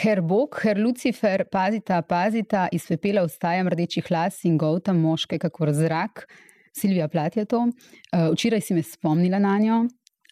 [0.00, 5.74] Her Bog, her Lucifer, pazita, pazita, iz pepela vstajam rdečih las in govta moške, kakor
[5.76, 6.24] zrak.
[6.72, 7.66] Silvija Plat je to.
[7.66, 9.80] Uh, včeraj si me spomnila na njo.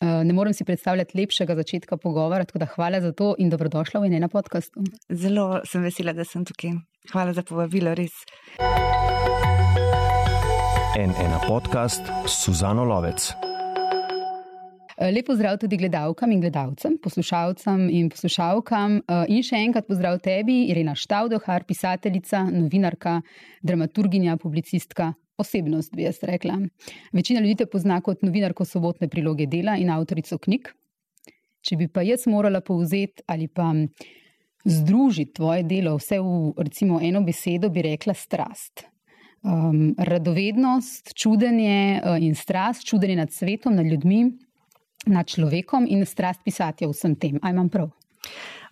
[0.00, 4.00] Uh, ne morem si predstavljati lepšega začetka pogovora, tako da hvala za to in dobrodošla
[4.00, 4.80] v enem podkastu.
[5.10, 6.78] Zelo sem vesela, da sem tukaj.
[7.12, 8.24] Hvala za povabilo, res.
[10.96, 13.34] En ena podcast, Suzano Lovec.
[14.98, 18.96] Lepo zdrav tudi gledalkam in gledalcem, poslušalcem in poslušalkam.
[19.30, 23.20] In še enkrat pozdrav tebi, Irena Štavdohar, pisateljica, novinarka,
[23.62, 26.56] dramaturginja, publicistka, osebnost, bi jaz rekla.
[27.14, 30.72] Večina ljudi te pozna kot novinarko sobotne priloge dela in avtorico knjig.
[31.62, 33.70] Če bi pa jaz morala povzeti ali pa
[34.66, 38.88] združiti tvoje delo vse v recimo eno besedo, bi rekla strast.
[39.46, 44.24] Um, radovednost, čudenje uh, in strast, čudenje nad svetom, nad ljudmi,
[45.06, 47.38] nad človekom in strast pisati o vsem tem.
[47.42, 47.90] Aj imam prav?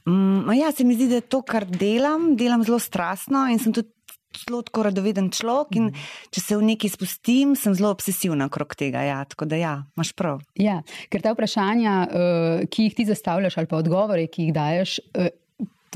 [0.07, 3.91] Um, ja, se mi zdi, da to, kar delam, delam zelo strastno in sem tudi
[4.37, 5.79] zelo tako radoveden človek.
[5.81, 5.89] In
[6.35, 9.03] če se v neki spustim, sem zelo obsesivna okrog tega.
[9.07, 10.43] Ja, tako da, ja, imaš prav.
[10.61, 15.01] Ja, ker ta vprašanja, uh, ki jih ti zastavljaš, ali pa odgovore, ki jih daješ.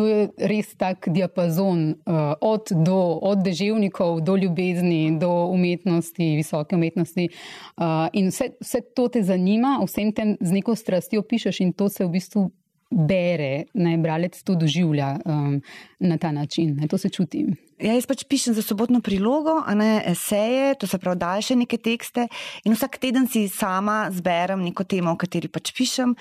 [0.00, 6.72] To je res tak diapazon uh, od, do, od deževnikov do ljubezni, do umetnosti, visoke
[6.72, 7.28] umetnosti.
[7.76, 11.90] Uh, in vse, vse to te zanima, vsem tem z neko strastjo pišeš, in to
[11.92, 12.48] se v bistvu
[12.90, 15.60] bere, naj bralec to doživlja um,
[16.00, 16.78] na ta način.
[16.80, 17.44] Ne, to se čuti.
[17.80, 21.78] Ja, jaz pač pišem za sobotno prilogo, a ne eseje, to se pravi daljše neke
[21.80, 22.26] tekste
[22.68, 26.12] in vsak teden si sama zberem neko temo, o kateri pač pišem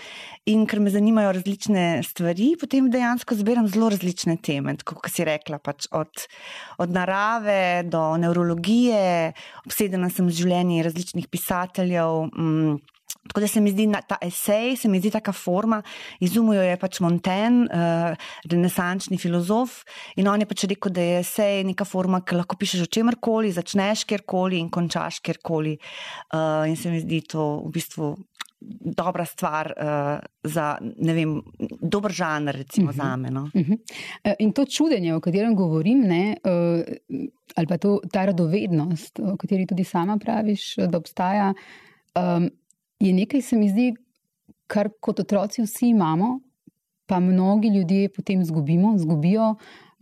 [0.47, 5.27] in ker me zanimajo različne stvari, potem dejansko zberem zelo različne teme, tako kot si
[5.27, 6.23] rekla, pač od,
[6.80, 9.33] od narave do neurologije,
[9.65, 12.30] obsedena sem z življenji različnih pisateljev.
[12.39, 12.80] Mm,
[13.29, 15.81] Tako da se mi zdi ta esej, se mi zdi taka forma,
[16.19, 19.83] izumil je pač Montaigne, uh, renesančni filozof,
[20.17, 23.52] in on je pač rekel, da je esej neka forma, ki lahko pišeš o čemkoli,
[23.53, 25.75] začneš kjerkoli in končaš kjerkoli.
[26.33, 28.15] Uh, in se mi zdi to v bistvu
[28.59, 31.36] dobra stvar uh, za, ne vem,
[31.81, 32.98] dober žanr, recimo uh -huh.
[32.98, 33.30] za me.
[33.31, 33.43] No?
[33.53, 34.36] Uh -huh.
[34.39, 36.83] In to čudenje, o katerem govorim, ne, uh,
[37.55, 41.53] ali pa to, ta radovednost, o kateri tudi sama praviš, da obstaja.
[42.15, 42.49] Um,
[42.99, 43.93] je nekaj, se mi zdi,
[44.67, 46.39] kar kot otroci vsi imamo,
[47.05, 49.55] pa mnogi ljudje potem izgubimo, izgubijo,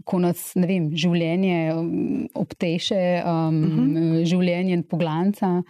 [0.06, 1.92] ko nas vem, življenje um,
[2.36, 3.96] obteše, um, uh mhm.
[3.96, 4.26] -huh.
[4.26, 5.64] življenje poglanca.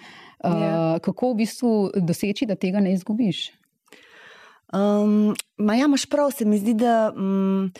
[0.43, 0.61] Uh, yeah.
[0.61, 0.99] Ja.
[0.99, 3.51] Kako v bistvu doseči, da tega ne izgubiš?
[4.73, 7.13] Um, ma ja, imaš prav, se mi zdi, da.
[7.15, 7.71] Um,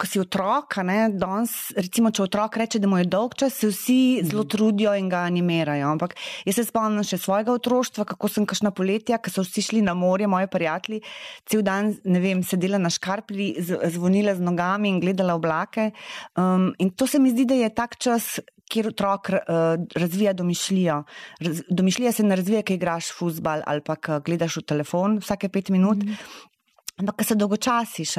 [0.00, 0.78] ko si otrok,
[1.12, 5.10] danes, recimo, če otrok reče, da mu je dolg čas, se vsi zelo trudijo in
[5.12, 5.90] ga animirajo.
[5.92, 6.16] Ampak
[6.48, 9.92] jaz se spomnim še svojega otroštva, kako sem kašna poletja, ko so vsi šli na
[9.98, 11.02] morje, moji prijatelji,
[11.44, 15.90] cel dan, ne vem, sedela na škarpli, zvonila z nogami in gledala oblake.
[16.32, 18.38] Um, in to se mi zdi, da je tak čas.
[18.70, 21.00] Kjer otrok uh, razvija domišljijo.
[21.42, 25.72] Raz, domišljija se ne razvija, ker igraš futbal ali pa gledaš v telefon vsake pet
[25.74, 26.04] minut.
[26.06, 26.14] Mm.
[27.00, 28.14] Ampak, ki se dolgočasiš,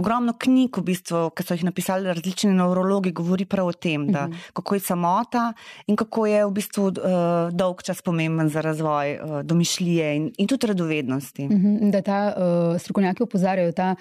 [0.00, 4.26] ogromno knjig, v bistvu, ki so jih napisali različni neurologi, govori prav o tem, da,
[4.26, 4.32] mhm.
[4.32, 4.52] -huh.
[4.52, 5.52] kako je samota
[5.86, 6.94] in kako je v bistvu uh,
[7.52, 11.48] dolg čas pomemben za razvoj uh, domišljije in, in tudi radovednosti.
[11.48, 11.90] Mhm, -huh.
[11.90, 13.94] Da ta uh, strokovnjaki opozarjajo, da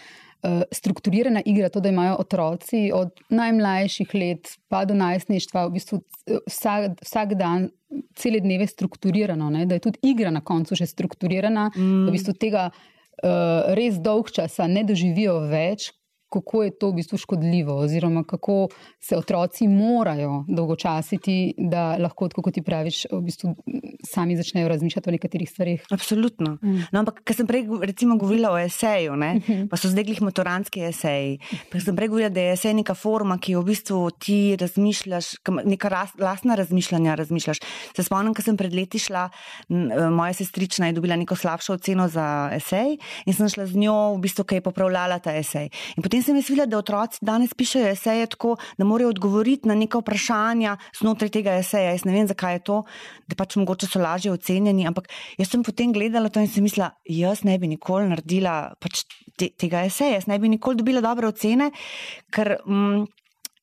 [0.43, 6.01] uh, strukturirana igra, to, da imajo otroci od najmlajših let pa do najstništva, v bistvu
[6.47, 7.69] vsak, vsak dan.
[8.15, 9.65] Cele dneve strukturirano, ne?
[9.65, 12.07] da je tudi igra na koncu že strukturirana, mm.
[12.07, 12.69] v bistvu tega
[13.77, 15.91] res dolg časa ne doživijo več,
[16.33, 18.67] kako je to v bistvu škodljivo, oziroma kako
[18.99, 23.53] se otroci morajo dolgočasiti, da lahko, kot ti praviš, v bistvu
[24.07, 25.85] sami začnejo razmišljati o nekaterih stvarih.
[25.91, 26.57] Absolutno.
[26.61, 26.87] Mm.
[26.91, 29.67] No, ampak, ker sem prej recimo govorila o eseju, ne, mhm.
[29.71, 31.37] pa so zdaj glih motoranski eseji.
[31.71, 35.35] Pa sem prej govorila, da je esej neka forma, ki jo v bistvu ti razmišljaš,
[35.69, 37.61] neka lastna razmišljanja razmišljaš.
[37.95, 39.27] Se spomnim, ker sem pred leti šla,
[39.69, 43.97] e, moja sestrična je dobila neko slabšo oceno za esej in sem šla z njo
[44.15, 45.69] v bistvu, ki je popravljala ta esej.
[45.97, 49.75] In potem sem jaz videla, da otroci danes pišejo eseje tako, da morajo odgovoriti na
[49.79, 51.93] neka vprašanja znotraj tega eseja.
[51.93, 52.77] Jaz ne vem, zakaj je to,
[53.27, 54.87] da pač mogoče so lažje ocenjeni.
[54.89, 59.05] Ampak jaz sem potem gledala to in sem mislila, jaz ne bi nikoli naredila pač
[59.37, 61.71] te, tega eseja, jaz ne bi nikoli dobila dobre ocene,
[62.33, 62.57] ker.
[62.65, 63.05] Mm,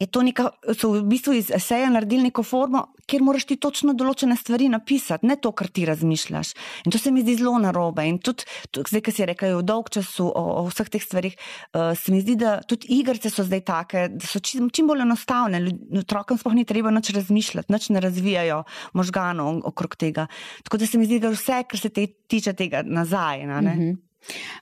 [0.00, 3.94] je to neka, so v bistvu iz eseja naredili neko formo, kjer moraš ti točno
[3.98, 6.52] določene stvari napisati, ne to, kar ti razmišljaš.
[6.86, 8.04] In to se mi zdi zelo narobe.
[8.06, 8.46] In tudi,
[8.76, 12.22] zdaj, ki si rekel, v dolg času o, o vseh teh stvarih, uh, se mi
[12.22, 15.62] zdi, da tudi igrice so zdaj take, da so čim, čim bolj enostavne.
[16.02, 18.62] Otrokom sploh ni treba nič razmišljati, nič ne razvijajo
[18.98, 20.28] možganov okrog tega.
[20.66, 23.46] Tako da se mi zdi, da vse, kar se te tiče tega nazaj.
[23.50, 23.60] Na,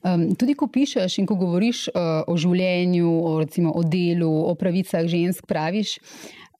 [0.06, 4.54] Um, tudi ko pišeš in ko govoriš uh, o življenju, o, recimo, o delu, o
[4.54, 5.96] pravicah žensk, praviš,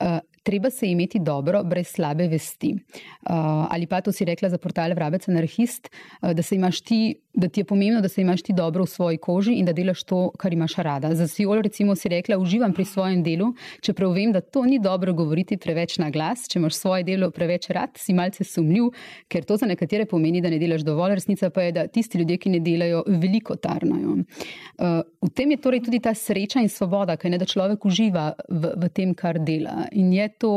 [0.03, 2.73] uh, treba se imeti dobro, brez slabe vesti.
[2.73, 5.91] Uh, ali pa to si rekla za portal Vrabec anarhist,
[6.23, 6.43] uh, da,
[6.81, 7.03] ti,
[7.39, 10.03] da ti je pomembno, da se imaš ti dobro v svoji koži in da delaš
[10.03, 11.15] to, kar imaš rada.
[11.15, 15.13] Za Siol, recimo, si rekla, uživam pri svojem delu, čeprav vem, da to ni dobro
[15.15, 16.49] govoriti preveč na glas.
[16.51, 18.91] Če imaš svoje delo preveč rad, si malce sumljiv,
[19.31, 21.15] ker to za nekatere pomeni, da ne delaš dovolj.
[21.21, 24.19] Resnica pa je, da tisti ljudje, ki ne delajo, veliko tarnajo.
[24.19, 28.33] Uh, v tem je torej tudi ta sreča in svoboda, kaj ne da človek uživa
[28.49, 29.87] v, v tem, kar dela.
[29.93, 30.55] In je to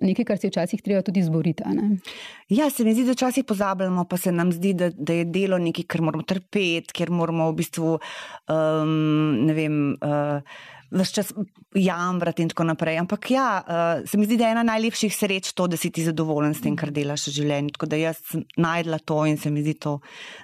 [0.00, 1.64] nekaj, kar se včasih treba tudi izboriti.
[2.48, 5.58] Ja, se mi zdi, da včasih pozabljamo, pa se nam zdi, da, da je delo
[5.58, 7.96] nekaj, kar moramo trpeti, ker moramo v bistvu,
[8.50, 8.92] um,
[9.46, 9.80] ne vem.
[10.00, 11.28] Uh, Ves čas
[11.78, 12.96] jamrati in tako naprej.
[12.98, 16.02] Ampak ja, uh, se mi zdi, da je ena najlepših sreč to, da si ti
[16.02, 17.76] zadovoljen s tem, kar delaš v življenju.
[17.76, 18.18] Tako da jaz
[18.58, 20.00] najdla to in se mi zdi to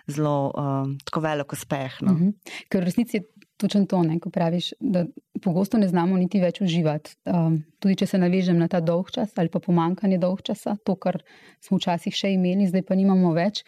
[0.06, 1.98] zelo uh, velik uspeh.
[1.98, 2.12] No.
[2.12, 2.28] Uh mhm.
[2.28, 2.62] -huh.
[2.70, 3.24] Ker v resnici je
[3.56, 5.06] točno to, ne, ko praviš, da
[5.42, 7.16] pogosto ne znamo niti več uživati.
[7.24, 10.96] Um, tudi če se navežem na ta dolg čas ali pa pomankanje dolg časa, to,
[11.00, 11.22] kar
[11.64, 13.64] smo včasih še imeli, zdaj pa nimamo več.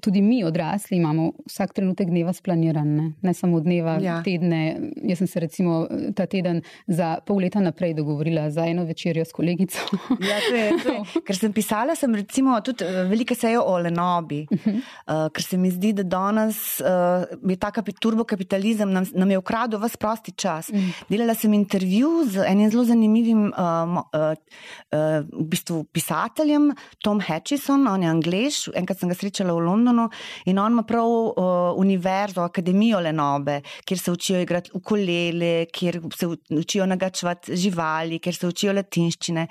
[0.00, 4.20] Tudi mi, odrasli, imamo vsak trenutek dneva splaniran, ne, ne samo dneva, ja.
[4.22, 4.60] tedne.
[5.02, 5.80] Jaz sem se recimo
[6.14, 9.78] ta teden za pol leta naprej dogovorila za eno večerjo s kolegico.
[10.22, 11.00] Ja, to je, to je.
[11.26, 14.76] Ker sem pisala, sem recimo tudi eh, velike seje o Lenobi, uh -huh.
[14.76, 19.80] uh, ker se mi zdi, da danes uh, je ta turbokapitalizem nam, nam je ukradel
[19.80, 20.68] vse prosti čas.
[20.68, 20.84] Uh mhm.
[20.84, 21.04] -huh.
[21.08, 27.86] Delala sem intervju z enim zelo zanimivim uh, uh, uh, v bistvu pisateljem, Tom Hatchison,
[27.86, 29.71] on je angliš, enkrat sem ga srečala v Londonu.
[29.72, 30.08] Londonu
[30.46, 36.28] in on ima prav uh, univerzo, akademijo Lenobe, kjer se učijo igrati ukulele, kjer se
[36.58, 39.46] učijo nagačevati živali, kjer se učijo latinščine.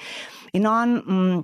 [0.57, 1.41] In on mm,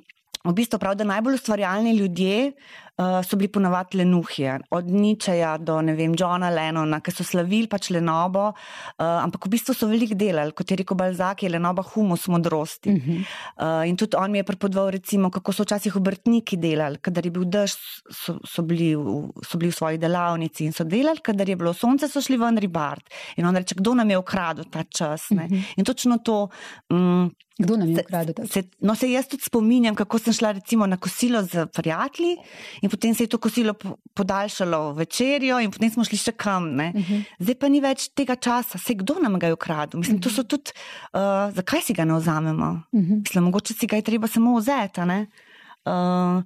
[0.48, 2.52] v bistvu pravi, da najbolj ustvarjalni ljudje
[2.98, 7.70] uh, so bili ponavadi lenuhije, od Ničeja do ne vem, Johna Lennona, ki so slavili
[7.70, 11.84] pač lenobo, uh, ampak v bistvu so veliko delali, kot je rekel Balzak, je lenoba
[11.94, 12.90] humus modrosti.
[12.90, 13.26] Uh -huh.
[13.58, 17.32] uh, in tudi on mi je prepodval, recimo, kako so včasih obrtniki delali, kadar je
[17.32, 17.76] bil dež,
[18.12, 21.74] so, so, bili v, so bili v svoji delavnici in so delali, kadar je bilo
[21.74, 23.10] sonce, so šli ven ribart.
[23.38, 25.32] In on reče, kdo nam je ukradel ta čas.
[25.32, 25.46] Uh mhm.
[25.46, 25.64] -huh.
[25.78, 26.50] In točno to.
[26.90, 28.66] Um, Kdo nam je ukradel ta čas?
[28.80, 32.36] No, se jaz tudi spominjam, kako sem šla recimo na kosilo z prijatelji
[32.82, 33.74] in potem se je to kosilo
[34.14, 36.64] podaljšalo večerjo, in potem smo šli še kam.
[36.64, 37.02] Uh mhm.
[37.02, 37.24] -huh.
[37.40, 40.00] Zdaj pa ni več tega časa, se kdo nam ga je ukradel.
[40.00, 40.24] Mislim, uh -huh.
[40.24, 40.48] to so mhm.
[40.48, 40.72] tudi,
[41.14, 42.82] uh, zakaj si ga ne vzamemo?
[42.92, 43.14] Uh mhm.
[43.14, 43.20] -huh.
[43.20, 45.02] Mislim, mogoče si ga je treba samo vzeti.
[45.02, 46.44] Uh,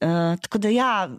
[0.00, 1.10] uh, tako da ja.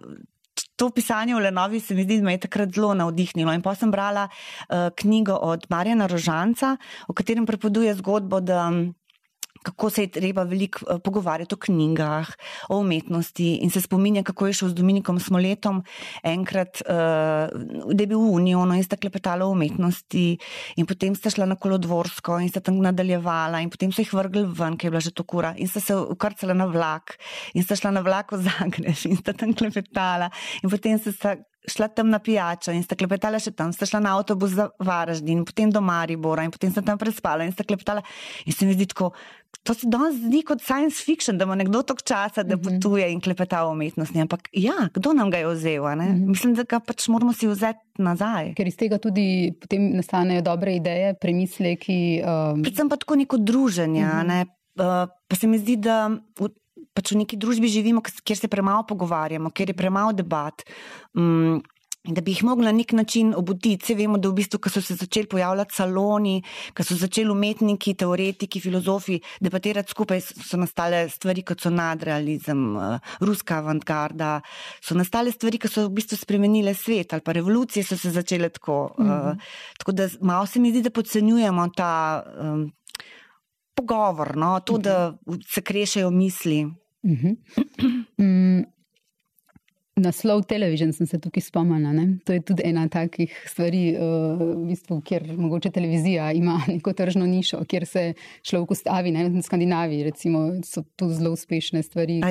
[0.75, 3.53] To pisanje v Lenovi se mi zdi, da me je takrat zelo navdihnilo.
[3.53, 6.77] In pa sem brala uh, knjigo od Marjana Rožanca,
[7.09, 8.71] v katerem prepoveduje zgodbo, da
[9.63, 12.27] kako se je treba veliko uh, pogovarjati o knjigah,
[12.69, 15.83] o umetnosti in se spominja, kako je šel z Dominikom Smoletom
[16.23, 16.93] enkrat, uh,
[17.93, 20.37] da je bil v Unijo in sta klepetala o umetnosti
[20.77, 24.45] in potem sta šla na kolodvorsko in sta tam nadaljevala in potem so jih vrgli
[24.45, 27.17] ven, ker je bila že to kura in sta se ukrcala na vlak
[27.53, 30.29] in sta šla na vlak v Zagreb in sta tam klepetala
[30.63, 31.35] in potem sta
[31.69, 35.45] šla tam na pijačo in sta klepetala še tam, sta šla na avtobus za Varaždin,
[35.45, 38.03] potem do Maribora in potem sta tam prespala in sta klepetala.
[38.45, 39.11] In se mi zdi tako,
[39.63, 42.65] to se danes zdi kot science fiction, da ima nekdo toliko časa, da mhm.
[42.65, 44.19] potuje in klepeta o umetnosti.
[44.19, 45.83] Ampak ja, kdo nam ga je vzel?
[45.83, 46.27] Mm -hmm.
[46.35, 48.53] Mislim, da ga pač moramo si vzeti nazaj.
[48.55, 52.21] Ker iz tega tudi potem nastanejo dobre ideje, premisleki.
[52.23, 52.63] Um...
[52.63, 54.05] Predvsem pa tako neko druženje.
[54.05, 54.27] Mm -hmm.
[54.27, 54.45] ne?
[54.79, 56.09] uh, pa se mi zdi, da
[56.93, 60.63] pač v neki družbi živimo, kjer se premalo pogovarjamo, kjer je premalo debat.
[61.15, 61.61] Um,
[62.07, 63.83] Da bi jih mogli na nek način obuditi.
[63.83, 66.37] Vse vemo, da v bistvu, ko so se začeli pojavljati saloni,
[66.73, 73.11] ko so začeli umetniki, teoretiki, filozofi debatirati skupaj, so nastale stvari, kot so nadrealizem, uh,
[73.19, 74.37] ruska avantgarda,
[74.79, 78.49] so nastale stvari, ki so v bistvu spremenile svet ali pa revolucije so se začele
[78.49, 78.79] tako.
[78.97, 79.39] Uh, mm -hmm.
[79.77, 82.71] Tako da malo se mi zdi, da podcenjujemo ta um,
[83.79, 84.59] pogovor, no?
[84.59, 85.17] to, da
[85.47, 86.65] se krešajo misli.
[86.65, 87.35] Uh -huh.
[88.17, 88.63] mm,
[89.99, 92.05] Naslov televizije sem se tukaj spomnila.
[92.25, 97.25] To je tudi ena takih stvari, uh, v bistvu, kjer mogoče televizija ima neko tržno
[97.25, 99.11] nišo, kjer se človek ustavi.
[99.11, 99.29] Ne?
[99.29, 102.21] V Skandinaviji recimo, so to zelo uspešne stvari.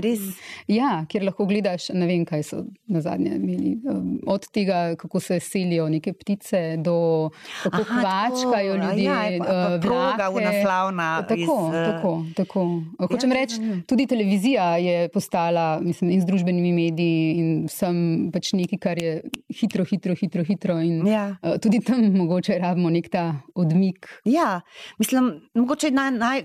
[0.68, 3.76] Ja, kjer lahko gledaš, ne vem, kaj so na zadnje imeli.
[3.84, 7.30] Um, od tega, kako se selijo neke ptice, do
[7.62, 9.04] kako Aha, kvačkajo tako, ljudje.
[9.04, 11.08] Ja, uh, proga v naslavna.
[11.28, 12.66] Tako, iz, tako, tako.
[13.08, 13.80] Hočem ja, reči, ja, ja.
[13.86, 17.34] tudi televizija je postala, mislim, in z družbenimi mediji
[17.66, 19.22] vsem pač nekaj, kar je
[19.60, 20.44] hitro, hitro, hitro.
[20.44, 21.30] hitro in, ja.
[21.42, 23.24] uh, tudi tam mogoče rabimo nek ta
[23.54, 24.06] odmik.
[24.24, 24.60] Ja,
[24.98, 26.12] mislim, mogoče naj.
[26.18, 26.44] naj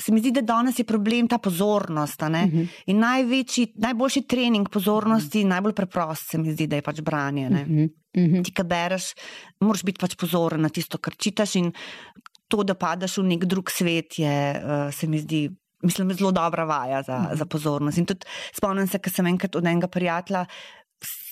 [0.00, 2.22] se mi zdi, da danes je problem ta pozornost.
[2.22, 2.68] Uh -huh.
[2.86, 5.48] In največji, najboljši trening pozornosti, uh -huh.
[5.48, 7.46] najbolj preprost se mi zdi, da je pač branje.
[7.46, 7.84] Uh -huh.
[8.16, 8.44] Uh -huh.
[8.44, 9.14] Ti, ki bereš,
[9.60, 11.54] moraš biti pač pozoren na tisto, kar čitaš.
[11.54, 11.72] In
[12.48, 15.50] to, da padeš v nek drug svet, je, uh, se mi zdi.
[15.86, 17.38] Mislim, zelo dobra vaja za, uh -huh.
[17.38, 17.98] za pozornost.
[17.98, 20.46] In tudi spomnim se, ker sem enkrat od enega prijatelja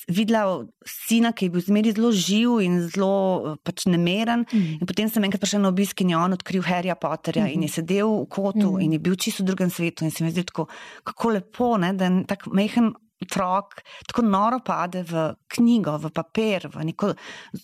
[0.09, 4.45] videla sina, ki je bil zmeri zelo živ in zelo pač nemeren.
[4.51, 4.81] Mm.
[4.81, 7.55] In potem sem enkrat prišla na obisk in je on odkril Harryja Potterja mm -hmm.
[7.55, 8.81] in je sedel v kotu mm.
[8.81, 10.05] in je bil čisto v drugem svetu.
[10.05, 10.67] In se mi zdi tako,
[11.05, 16.69] kako lepo, ne, da je tako mehen otrok tako noro pade v knjigo, v papir,
[16.69, 17.13] v neko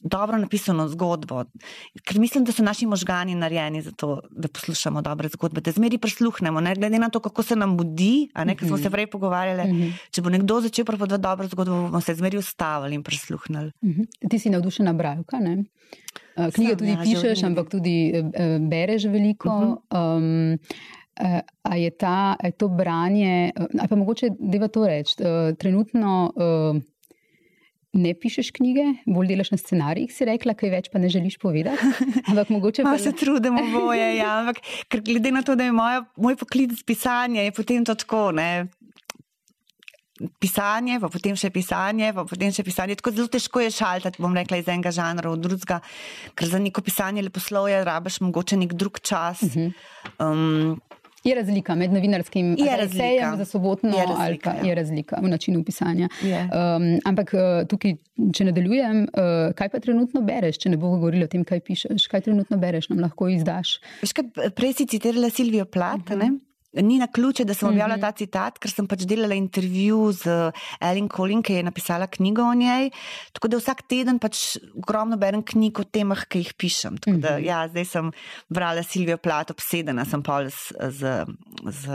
[0.02, 1.44] dobro napisano zgodbo.
[2.04, 5.98] Ker mislim, da so naši možgani narejeni za to, da poslušamo dobre zgodbe, da zmeri
[5.98, 8.28] prisluhnemo, ne glede na to, kako se nam budi.
[8.34, 9.92] Ne, smo se prej pogovarjali, mm -hmm.
[10.10, 13.72] če bo nekdo začel prepovedovati dobro zgodbo, bomo se zmeri ustavili in prisluhnili.
[13.82, 14.30] Mm -hmm.
[14.30, 15.64] Ti si navdušena brajka, ne?
[16.54, 19.48] Knjige Sam, tudi ja, pišeš, ampak tudi eh, bereš veliko.
[19.48, 20.16] Uh -huh.
[20.16, 20.99] um, Uh,
[21.62, 26.80] a je, ta, je to branje, ali pa mogoče deva to reči, uh, trenutno uh,
[27.92, 32.10] ne pišeš knjige, bolj delaš na scenarijih, si rekla, kaj več pa ne želiš povedati.
[32.30, 32.98] Ampak mogoče pa.
[32.98, 34.62] se trudimo boje, ja, ampak
[35.06, 38.68] glede na to, da je moja, moj poklic pisanje, je potem to tako, ne.
[40.38, 42.98] Pisanje, pa potem še pisanje, pa potem še pisanje.
[43.00, 45.80] Tako zelo težko je šaltati, bom rekla, iz enega žanra v drugega,
[46.36, 49.40] ker za neko pisanje leposlovja rabiš mogoče nek drug čas.
[49.48, 49.72] Uh -huh.
[50.20, 50.76] um,
[51.24, 54.68] Je razlika med novinarskim esejem za sobotno je razlika, ali pa ja.
[54.68, 56.08] je razlika v načinu pisanja.
[56.22, 57.96] Um, ampak uh, tukaj,
[58.34, 62.08] če nadaljujem, uh, kaj pa trenutno bereš, če ne bo govorilo o tem, kaj pišeš,
[62.08, 63.78] kaj trenutno bereš, nam lahko izdaš.
[64.56, 66.38] Prej si citirala Silvijo Plat, uh -huh.
[66.72, 68.00] Ni na ključe, da sem objavila -hmm.
[68.00, 72.54] ta citat, ker sem pač delala intervju z Ellen Collin, ki je napisala knjigo o
[72.54, 72.90] njej.
[73.32, 76.98] Tako da vsak teden pač ogromno berem knjig o temah, ki jih pišem.
[76.98, 77.44] Tako da, -hmm.
[77.44, 78.12] ja, zdaj sem
[78.48, 81.24] brala Silvijo Plat, obsedena sem pa z, z,
[81.64, 81.88] z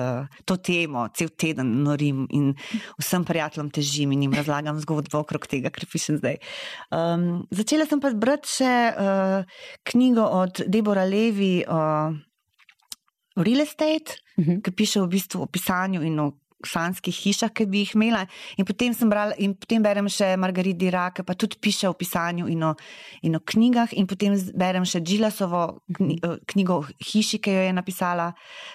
[0.45, 2.55] to temo, cel teden norim in
[2.99, 6.37] vsem prijateljem težim in jim razlagam zgodbo okrog tega, kar pišem zdaj.
[6.91, 9.43] Um, začela sem pa brati še uh,
[9.83, 12.11] knjigo od Debora Levi o
[13.35, 14.24] real estate, uh mhm.
[14.37, 14.61] -huh.
[14.61, 16.33] ki piše v bistvu o pisanju in o
[16.65, 18.25] sanskih hišah, ki bi jih imela.
[18.57, 22.47] In potem sem brala, in potem berem še Margarit Dirake, pa tudi piše o pisanju
[22.51, 22.73] in o,
[23.23, 25.63] in o knjigah, in potem berem še Džilasovo
[25.95, 26.41] mhm.
[26.51, 28.31] knjigo o hiši, ki jo je napisala.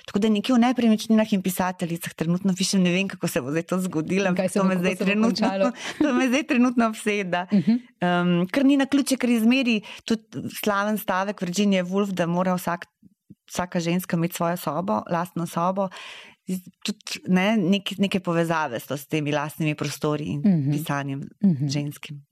[0.08, 3.66] Tako da nekje v nepremičninah in pisateljicah trenutno pišem, ne vem, kako se bo zdaj
[3.72, 5.72] to zgodilo, kaj se to me zdaj trenutno,
[6.04, 7.46] to me zdaj trenutno obseda.
[7.50, 7.78] Uh -huh.
[8.04, 12.86] um, ker ni na ključe, ker izmeri tudi slaven stavek Virginije Woolf, da mora vsak
[13.50, 15.88] vsaka ženska imeti svojo sobo, lastno sobo,
[16.86, 20.60] tudi ne, nek, neke povezave s temi lastnimi prostori in uh mhm.
[20.60, 20.72] -huh.
[20.72, 21.64] pisanjem uh mhm.
[21.64, 21.72] -huh.
[21.72, 22.22] ženskim.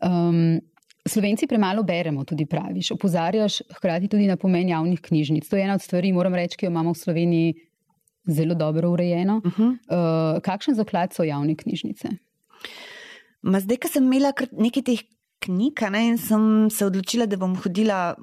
[0.00, 0.60] Um,
[1.06, 2.90] Slovenci premalo beremo, tudi praviš.
[2.90, 5.48] Opozarjaš hkrati tudi na pomen javnih knjižnic.
[5.48, 7.54] To je ena od stvari, moram reči, ki jo imamo v Sloveniji
[8.26, 9.40] zelo dobro urejeno.
[9.44, 9.70] Uh -huh.
[9.70, 12.08] uh, kakšen zaklad so javne knjižnice?
[13.42, 15.00] Ma zdaj, ko sem imela nekaj teh
[15.44, 18.14] knjig ne, in sem se odločila, da bom hodila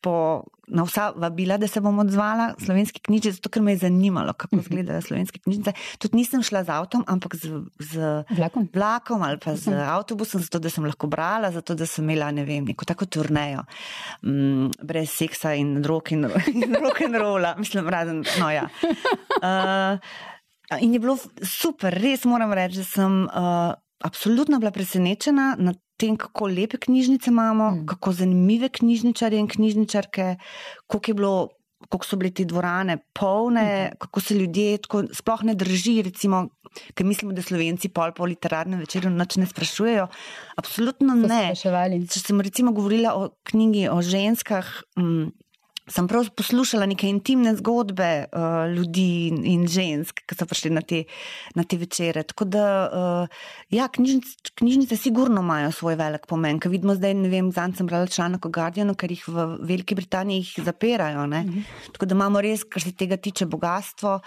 [0.00, 4.32] po, na vsa vabila, da se bom odzvala slovenski knjižnici, zato ker me je zanimalo,
[4.32, 4.62] kako mhm.
[4.64, 5.72] izgledajo slovenske knjižnice.
[5.98, 8.68] Tudi nisem šla z avtom, ampak z, z vlakom.
[8.74, 9.74] vlakom ali pa z uh.
[9.74, 9.90] -huh.
[9.98, 13.64] avtobusom, zato da sem lahko brala, zato da sem imela ne vem, neko tako turnejo,
[14.22, 16.24] mm, brez seksa in rock in,
[16.64, 18.68] in rock and rolla, mislim, razen, no ja.
[19.42, 19.98] Uh,
[20.84, 26.16] in je bilo super, res moram reči, da sem uh, absolutno bila presenečena nad tem,
[26.20, 27.86] kako lepe knjižnice imamo, mm.
[27.90, 30.36] kako zanimive knjižničarje in knjižničarke,
[30.86, 31.34] koliko, bilo,
[31.88, 33.98] koliko so bile te dvorane polne, mm.
[34.00, 36.46] kako se ljudje tako sploh ne drži, recimo,
[36.94, 40.08] ker mislimo, da slovenci pol po literarnem večeru noč ne sprašujejo.
[40.60, 41.44] Absolutno ne.
[41.56, 44.72] Če sem recimo govorila o knjigi o ženskah.
[44.98, 45.30] Mm,
[45.90, 50.82] sem prav poslušala neke intimne zgodbe uh, ljudi in, in žensk, ki so prišli na
[50.86, 51.02] te,
[51.58, 52.22] na te večere.
[52.30, 53.40] Tako da, uh,
[53.74, 56.60] ja, knjižnice, knjižnice sigurno imajo svoj velik pomen.
[56.62, 59.98] Ker vidimo zdaj, ne vem, zanj sem brala članek o Guardianu, ker jih v Veliki
[59.98, 61.26] Britaniji zapirajo.
[61.26, 61.62] Mm -hmm.
[61.92, 64.20] Tako da imamo res, kar se tega tiče, bogatstvo.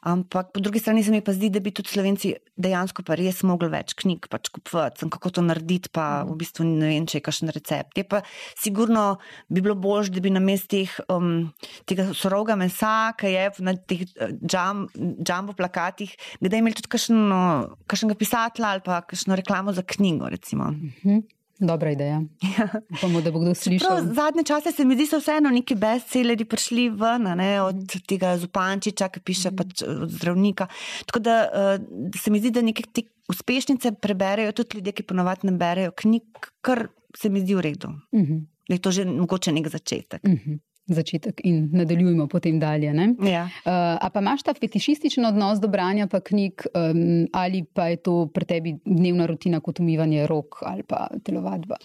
[0.00, 3.42] Ampak po drugi strani se mi pa zdi, da bi tudi slovenci dejansko pa res
[3.42, 5.10] mogli več knjig pač kupovati.
[5.10, 7.98] Kako to narediti, pa v bistvu ne vem, če je kakšen recept.
[7.98, 8.22] Je pa
[8.56, 11.50] sigurno bi bilo bolj, da bi na mestih um,
[11.88, 14.06] tega surovega mesa, ki je na teh
[14.46, 20.30] jumbo plakatih, kdaj imeli tudi kakšnega pisatelja ali pa kakšno reklamo za knjigo.
[20.30, 20.70] Recimo.
[20.70, 21.20] Mhm.
[21.60, 22.22] Dobra ideja.
[22.58, 22.68] Ja.
[22.96, 23.88] Upamo, da bo kdo slišal.
[23.88, 27.96] Prav, zadnje čase se mi zdi, da so vseeno neki bestselleri prišli ven, ne, od
[28.08, 29.58] tega Zupančiča, ki piše mm.
[29.58, 30.66] pač od zdravnika.
[31.10, 35.50] Tako da uh, se mi zdi, da neke te uspešnice preberejo tudi ljudje, ki ponovadi
[35.50, 36.86] ne berejo knjig, kar
[37.16, 37.92] se mi zdi v redu.
[37.92, 38.40] Mm -hmm.
[38.68, 40.24] Je to že mogoče nek začetek.
[40.24, 40.58] Mm -hmm.
[40.94, 42.92] Začetek in nadaljujemo potem dalje.
[43.26, 43.44] Ja.
[43.64, 47.96] Uh, a pa imaš ta fetišističen odnos do branja pa knjig, um, ali pa je
[47.96, 51.76] to pri tebi dnevna rutina kot umivanje rok ali pa telovadba?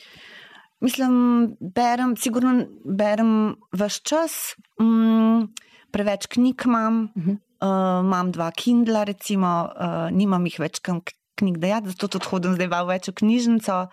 [0.84, 5.48] Mislim, berem, sigurno berem vse čas, um,
[5.92, 7.38] preveč knjig imam, uh -huh.
[7.64, 11.02] uh, imam dva Kindla, recimo, uh, nimam jih več kam
[11.36, 13.88] knjig dajati, zato tudi hodim zdaj v knjižnico.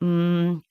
[0.00, 0.62] Um,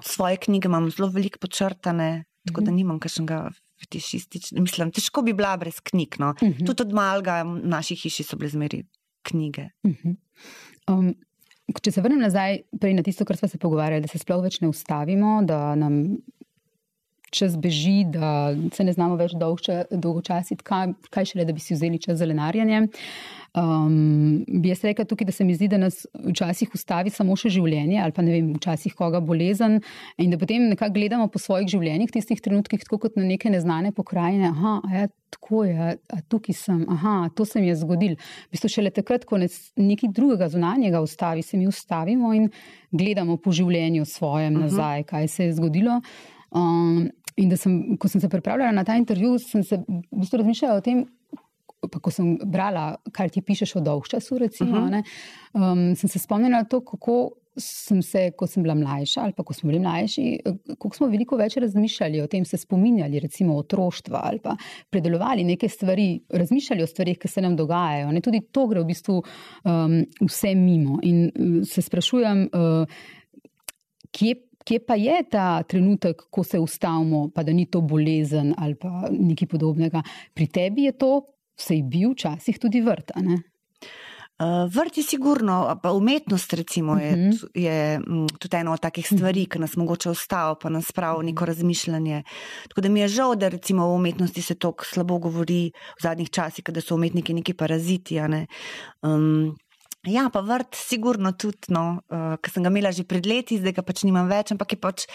[0.00, 2.76] svoje knjige imam zelo veliko počrtane, tako da mhm.
[2.76, 3.50] nimam kakšnega
[3.82, 4.62] fetišističnega.
[4.62, 6.18] Mislim, težko bi bila brez knjig.
[6.18, 6.34] No.
[6.40, 6.66] Uh -huh.
[6.66, 8.84] Tudi od malga v naši hiši so bile zmeri
[9.22, 9.68] knjige.
[9.82, 10.16] Uh -huh.
[10.88, 11.14] um,
[11.82, 12.58] če se vrnem nazaj
[12.94, 16.16] na tisto, kar smo se pogovarjali, da se sploh več ne ustavimo, da nam
[17.32, 19.32] čas beži, da se ne znamo več
[19.90, 22.86] dolgočasiti, kaj, kaj šele, da bi si vzeli čas za lenarjanje.
[23.52, 27.50] Um, bi jaz rekla tukaj, da se mi zdi, da nas včasih ustavi samo še
[27.52, 29.80] življenje, ali pa ne vem, včasih koga bolezen,
[30.16, 33.92] in da potem nekako gledamo po svojih življenjih, tistih trenutkih, tako kot na neke neznane
[33.92, 34.48] pokrajine.
[34.54, 38.16] Aha, ja, tako je, a tukaj sem, aha, to se mi je zgodil.
[38.48, 42.48] V bistvu šele takrat, ko nas nekaj drugega zunanjega ustavi, se mi ustavimo in
[42.88, 44.64] gledamo po življenju svojem mhm.
[44.64, 46.00] nazaj, kaj se je zgodilo.
[46.52, 50.42] Um, in da sem, ko sem se pripravljala na ta intervju, sem se v bistvu
[50.42, 51.04] razmišljala o tem,
[51.90, 55.04] pa ko sem brala, kar ti pišeš o dolgčasu, recimo, uh -huh.
[55.54, 59.52] um, sem se spomnila to, kako sem se, ko sem bila mlajša ali pa ko
[59.52, 60.38] smo bili mlajši,
[60.78, 64.56] kako smo veliko več razmišljali o tem, se spominjali recimo otroštva ali pa
[64.90, 68.12] predelovali neke stvari, razmišljali o stvarih, ki se nam dogajajo.
[68.12, 68.20] Ne?
[68.20, 70.98] Tudi to gre v bistvu um, vse mimo.
[71.02, 72.86] In uh, se sprašujem, uh,
[74.12, 74.34] kje.
[74.64, 79.08] Kje pa je ta trenutek, ko se ustavimo, pa da ni to bolezen ali pa
[79.10, 80.02] nekaj podobnega?
[80.34, 81.12] Pri tebi je to
[81.58, 83.12] se je bil včasih tudi vrt.
[84.42, 87.30] Uh, vrt je sigurno, pa umetnost recimo, je, uh mhm.
[87.30, 87.48] -huh.
[87.54, 91.44] je m, tudi ena od takih stvari, ki nas mogoče ustavi, pa nas pravi neko
[91.44, 92.22] razmišljanje.
[92.68, 96.30] Tako da mi je žal, da recimo o umetnosti se tako slabo govori v zadnjih
[96.30, 98.20] časih, da so umetniki neki paraziti.
[98.20, 98.46] Ne?
[99.02, 99.56] Um,
[100.08, 103.76] ja, pa vrt, sigurno tudi, no, uh, ker sem ga imela že pred leti, zdaj
[103.78, 105.06] ga pač nimam več, ampak je pač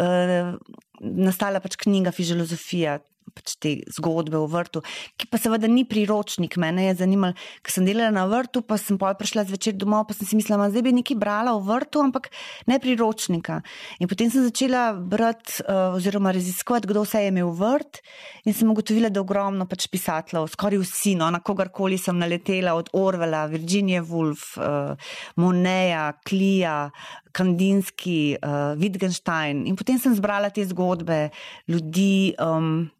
[0.00, 0.54] uh,
[1.02, 3.00] nastala pač knjiga Fiziologija
[3.34, 4.82] pač te zgodbe o vrtu,
[5.16, 6.56] ki pa seveda ni priročnik.
[6.60, 10.16] Mene je zanimalo, ker sem delala na vrtu, pa sem pa prišla zvečer domov, pa
[10.16, 12.30] sem si mislila, da bi nekaj brala o vrtu, ampak
[12.70, 13.60] ne priročnika.
[14.00, 18.02] In potem sem začela brati uh, oziroma raziskovati, kdo vse je imel vrt
[18.44, 22.74] in sem ugotovila, da je ogromno pač pisateljev, skoraj vsi, no, na kogarkoli sem naletela,
[22.78, 24.96] od Orvela, Virginia Woolf, uh,
[25.36, 26.90] Moneja, Klija,
[27.32, 29.66] Kandinski, uh, Wittgenstein.
[29.66, 31.30] In potem sem zbrala te zgodbe
[31.70, 32.34] ljudi.
[32.40, 32.90] Um,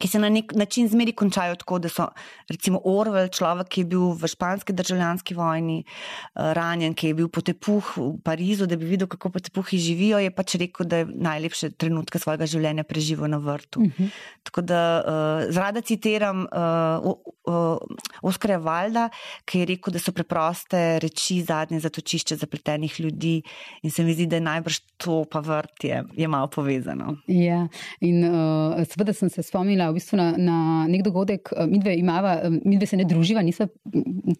[0.00, 2.08] ki se na nek način zmeri končajo tako, da so
[2.50, 7.28] recimo Orwell, človek, ki je bil v španski državljanski vojni uh, ranjen, ki je bil
[7.28, 11.72] potepuh v Parizu, da bi videl, kako potepuhi živijo, je pač rekel, da je najlepše
[11.76, 13.80] trenutke svojega življenja preživel na vrtu.
[13.80, 14.04] Uh mhm.
[14.04, 14.10] -huh.
[14.42, 17.12] Tako da uh, zrada citiram uh,
[17.46, 17.76] uh,
[18.22, 19.08] Oskarja Valda,
[19.44, 23.42] ki je rekel, da so preproste reči zadnje zatočišče zapletenih ljudi
[23.82, 27.16] in se mi zdi, da je najbrž to pa vrt je, je malo povezano.
[27.26, 27.66] Ja,
[28.00, 30.56] in uh, seveda sem se spomnila, v bistvu na, na
[30.88, 33.66] nek dogodek, eh, mi dve, imava, eh, mi dve se ne druživa, nismo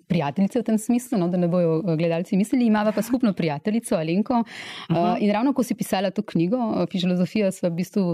[0.08, 3.96] prijateljice v tem smislu, no, da ne bojo eh, gledalci mislili, imava pa skupno prijateljico
[3.96, 4.42] Alenko.
[4.90, 4.96] Uh.
[5.20, 8.04] In ravno ko si pisala to knjigo, Fiziologija, smo v bistvu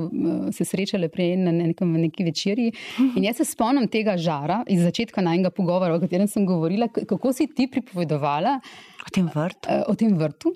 [0.53, 2.73] se srečali prej na nekem, neki večerji.
[3.17, 7.33] In jaz se spomnim tega žara iz začetka najnega pogovora, o katerem sem govorila, kako
[7.33, 8.61] si ti pripovedovala.
[9.07, 9.69] O tem vrtu?
[9.87, 10.51] O tem vrtu.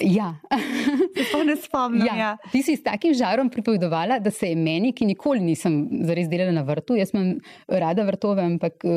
[0.00, 0.34] Ja.
[1.30, 2.06] Se ne spomnim.
[2.06, 2.16] Ja.
[2.16, 2.30] Ja.
[2.52, 6.54] Ti si s takim žarom pripovedovala, da se je meni, ki nikoli nisem zares delala
[6.56, 7.34] na vrtu, jaz imam
[7.68, 8.88] rada vrtove, ampak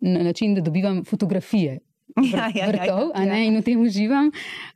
[0.00, 1.80] na način, da dobivam fotografije.
[2.32, 3.44] Ja, ja, vrtov, ja, ja, ja.
[3.44, 4.30] In v tem uživam.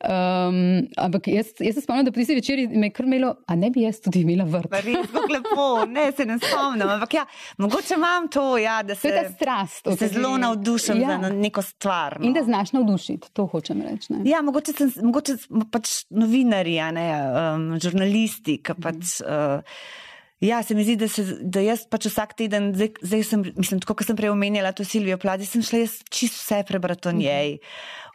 [0.05, 0.59] Um,
[1.00, 3.87] ampak jaz, jaz se spomnim, da pri tisti večerji me je krmilo, a ne bi
[3.87, 4.74] jaz tudi imela vrt.
[4.85, 6.85] Res, lepo, ne se ne spomnim.
[6.96, 7.24] Ampak ja,
[7.59, 11.16] mogoče imam to, ja, da se, strast, da se zelo navdušim ja.
[11.22, 12.18] za neko stvar.
[12.20, 12.29] No.
[12.29, 14.12] In da znaš navdušiti, to hočem reči.
[14.12, 14.20] Ne?
[14.29, 15.38] Ja, mogoče, sem, mogoče
[15.72, 17.09] pač novinari, ne,
[17.57, 19.18] um, žurnalisti, ki pač.
[19.24, 19.64] Uh,
[20.40, 23.81] Ja, se mi zdi, da, se, da jaz pač vsak teden, zdaj, zdaj sem, mislim,
[23.83, 27.12] tako kot sem prej omenjala, to Silvijo Pladi, sem šla jaz čisto vse prebrati o
[27.12, 27.59] njej,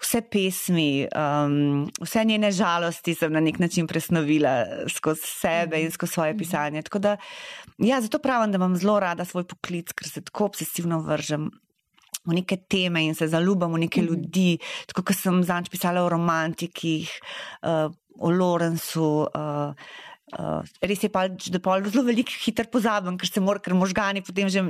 [0.02, 4.56] vse pesmi, um, vse njene žalosti sem na nek način presnovila
[4.90, 6.82] skozi sebe in skozi svoje pisanje.
[6.90, 7.14] Tako da,
[7.78, 11.52] ja, zato pravim, da imam zelo rada svoj poklic, ker se tako obsesivno vržem.
[12.26, 14.58] V neke teme in se zaljubim v neke ljudi,
[14.90, 17.14] tako kot sem zanč pisala o romantikih,
[17.62, 19.30] uh, o Lorenzu.
[19.30, 19.94] Uh,
[20.34, 24.24] Uh, res je pa, da pa zelo veliko hitro pozabim, ker se mora, ker možgani
[24.26, 24.64] potem že,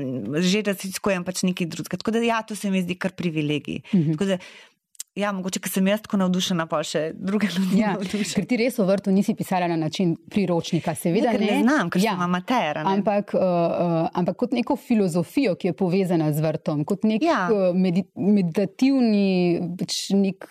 [0.44, 2.00] že raziskujem pač nekaj drugega.
[2.02, 3.86] Tako da ja, to se mi zdi kar privilegij.
[3.94, 4.40] Mm -hmm.
[5.16, 7.78] Ja, mogoče, ker sem jaz tako navdušena, pa še druge ljudi.
[7.80, 11.40] Ja, ker ti res v vrtu nisi pisala na način priročnika, seveda ne.
[11.40, 12.18] Ne znam, ker ja.
[12.18, 12.82] sem amater.
[12.84, 17.46] Ampak, uh, uh, ampak kot neko filozofijo, ki je povezana z vrtom, kot nek ja.
[17.48, 20.50] uh, medit meditativni, pač nek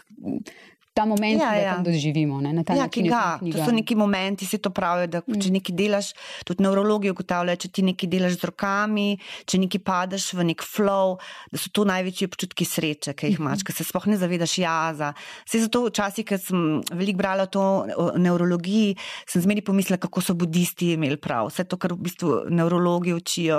[0.94, 1.78] ta moment, Ja, ki ga ja.
[1.82, 2.38] doživimo.
[2.40, 3.38] Ne, na ta Ja, način ga.
[3.42, 6.12] To so neki momenti, se to pravijo, da če nekaj delaš,
[6.46, 9.06] tudi nevrologi ugotavljajo, če ti nekaj delaš z rokami,
[9.50, 11.16] če nekaj padeš v nek flow,
[11.50, 15.10] da so to največji občutki sreče, ki jih imaš, ker se sploh ne zavedaš jaza.
[15.48, 17.64] Vse zato včasih, ker sem veliko brala to
[17.96, 18.94] o nevrologiji,
[19.26, 21.50] sem zmeri pomislila, kako so budisti imeli prav.
[21.50, 23.58] Vse to, kar v bistvu nevrologi učijo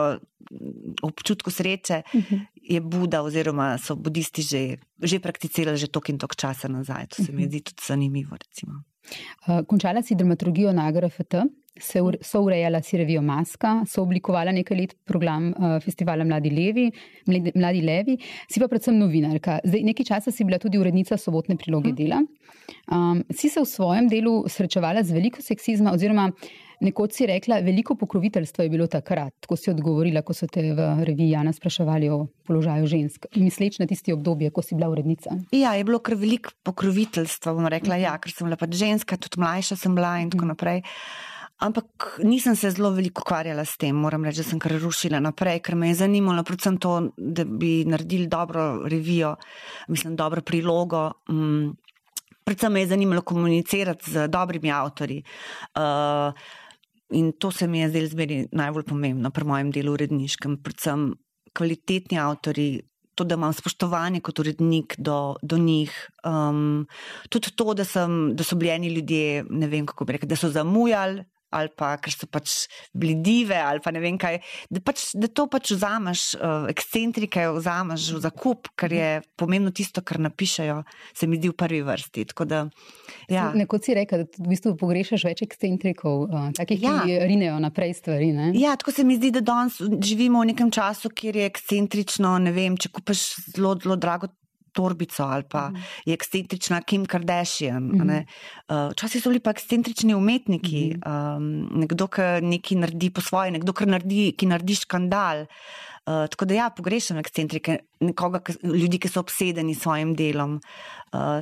[1.01, 2.03] o občutku sreče,
[2.65, 7.07] je Buda oziroma so budisti že, že prakticirali že tok in tok časa nazaj.
[7.15, 8.35] To se mi zdi tudi zanimivo.
[8.35, 8.81] Recimo.
[9.47, 11.35] Uh, končala si dramaturgijo na AGRFT,
[11.79, 16.49] se ure, so urejala si revijo Maska, so oblikovala nekaj let program uh, festivala Mladi,
[16.49, 16.85] Levi,
[17.27, 18.17] Mladi, Mladi Levi,
[18.49, 19.59] si pa predvsem novinarka.
[19.65, 22.23] Zdaj, nekaj časa si bila tudi urednica sobotne priloge dela.
[22.89, 26.31] Um, si se v svojem delu srečevala z veliko seksizma, oziroma
[26.81, 30.87] nekoč si rekla, veliko pokroviteljstva je bilo takrat, ko si odgovorila, ko so te v
[31.07, 35.37] reviji Jana spraševali o položaju žensk, misleč na tisti obdobje, ko si bila urednica.
[35.55, 39.41] Ja, je bilo kar veliko pokroviteljstva, bom rekla, ja, ker sem bila pač ženska, tudi
[39.43, 40.83] mlajša sem bila in tako naprej.
[41.63, 45.61] Ampak nisem se zelo veliko ukvarjala s tem, moram reči, da sem kar rušila naprej,
[45.63, 49.35] ker me je zanimalo predvsem to, da bi naredili dobro revijo,
[49.87, 51.05] mislim, dobro prilogo.
[51.31, 51.77] Um,
[52.43, 55.23] predvsem me je zanimalo komunicirati z dobrimi avtori.
[55.79, 56.35] Uh,
[57.11, 61.13] in to se mi je zdelo zmeri najbolj pomembno pri mojem delu uredniškem, predvsem
[61.53, 62.81] kvalitetni avtori.
[63.15, 65.91] To, da imam spoštovanje kot urednik do, do njih,
[66.27, 66.83] um,
[67.31, 70.35] tudi to, da, sem, da so bili eni ljudje, ne vem kako bi rekel, da
[70.35, 71.23] so zamujali,
[71.55, 74.41] ali pa ker so pač bili dive, ali pa ne vem kaj.
[74.69, 80.03] Da, pač, da to pač vzameš, uh, ekscentrike vzameš v zakup, ker je pomembno tisto,
[80.03, 80.81] kar napišajo,
[81.15, 82.25] se mi zdi v prvi vrsti.
[82.31, 82.59] Tako Da,
[83.31, 83.47] ja.
[83.57, 86.99] Nekoč si rekel, da v bistvu pogrešaš več ekscentrikov, uh, takih, Ja.
[87.01, 88.29] ki rinejo naprej stvari.
[88.35, 88.51] Ne?
[88.53, 92.35] Ja, tako se mi zdi, da danes živimo v nekem času, kjer je ekscentrično.
[92.43, 93.23] Ne vem, če kupiš
[93.55, 94.29] zelo, zelo drago
[94.75, 95.81] torbico ali pa Mhm.
[96.05, 97.91] je ekscentrična Kim Kardashian.
[97.95, 98.25] a ne.
[98.67, 101.01] Uh, Včasih so bili pa ekscentrični umetniki, Mhm.
[101.05, 101.45] um,
[101.79, 105.45] nekdo, ki nekaj naredi po svoje, nekdo, ki naredi, ki naredi škandal.
[106.05, 110.59] Uh, tako da ja, pogrešam ekscentrike, nekoga, ki, ljudi, ki so obsedeni s svojim delom.
[111.11, 111.39] Uh,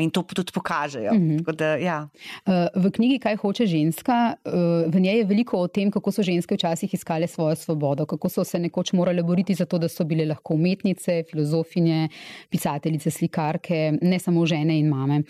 [0.00, 1.14] in to tudi pokažejo.
[1.14, 1.38] Mhm.
[1.38, 2.08] Tako Da, ja.
[2.46, 4.52] Uh, V knjigi Kaj hoče ženska, uh,
[4.94, 8.44] v njej je veliko o tem, kako so ženske včasih iskale svojo svobodo, kako so
[8.44, 12.08] se nekoč morale boriti za to, da so bile lahko umetnice, filozofinje,
[12.50, 15.22] pisateljice, slikarke, ne samo žene in mame.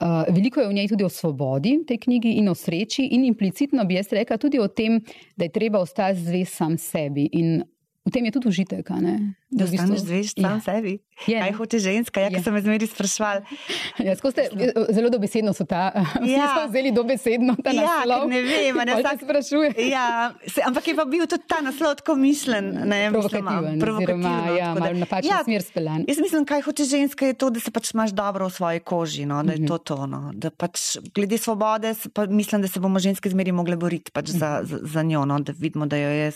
[0.00, 3.24] Uh, Veliko je v njej tudi o svobodi v tej knjigi in o sreči, in
[3.24, 5.00] implicitno bi jaz rekla tudi o tem,
[5.36, 7.28] da je treba ostati zvest sam sebi.
[7.32, 7.62] In
[8.08, 9.14] v tem je tudi užitek, a ne?
[9.48, 10.60] Da v bistvu- zvest sam Ja.
[10.62, 10.98] sebi.
[11.26, 11.34] Je.
[11.36, 13.40] Kaj hoče ženska, ja, ki so me zmeri sprašvali.
[13.98, 14.48] Ja, ste,
[14.88, 15.90] zelo dobesedno so ta,
[16.24, 16.54] Ja.
[16.54, 18.28] so vzeli dobesedno ta Ja, naslov.
[18.28, 19.68] ne vem, ne, vsak- sprašuje.
[19.84, 22.84] Ja, se, ampak je pa bil tudi ta naslov tako mišljen.
[22.84, 26.00] Ne, Provokativen, mislim, oziroma, ja, da- malo v napačno smer speljan.
[26.04, 29.24] Jaz mislim, kaj hoče ženska, je to, da se pač imaš dobro v svoji koži.
[29.24, 30.06] No, da je to to.
[30.06, 30.78] No, da pač,
[31.10, 35.02] glede svobode, pa mislim, da se bomo ženske zmeri mogle boriti pač za, za, za
[35.02, 36.32] njo, no, da vidimo, da jo je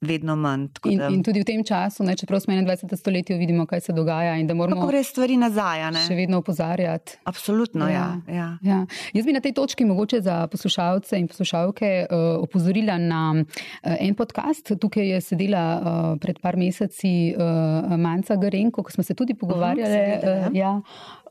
[0.00, 0.66] vedno manj.
[0.84, 2.96] In, da- in tudi v tem času, ne, čeprav smo v 21.
[2.96, 6.02] stoletju, vidimo, kaj se dogaja in da moramo Kako gre stvari nazaj, ne?
[6.06, 7.16] še vedno opozarjati.
[7.24, 8.20] Absolutno, ja.
[8.28, 8.58] ja.
[8.62, 8.86] Ja.
[9.14, 14.14] Jaz bi na tej točki mogoče za poslušalce in poslušalke uh, opozorila na uh, en
[14.14, 14.72] podcast.
[14.80, 19.92] Tukaj je sedela uh, pred par meseci uh, Manca Garenko, ko smo se tudi pogovarjali.
[19.92, 20.80] seveda, uh, ja.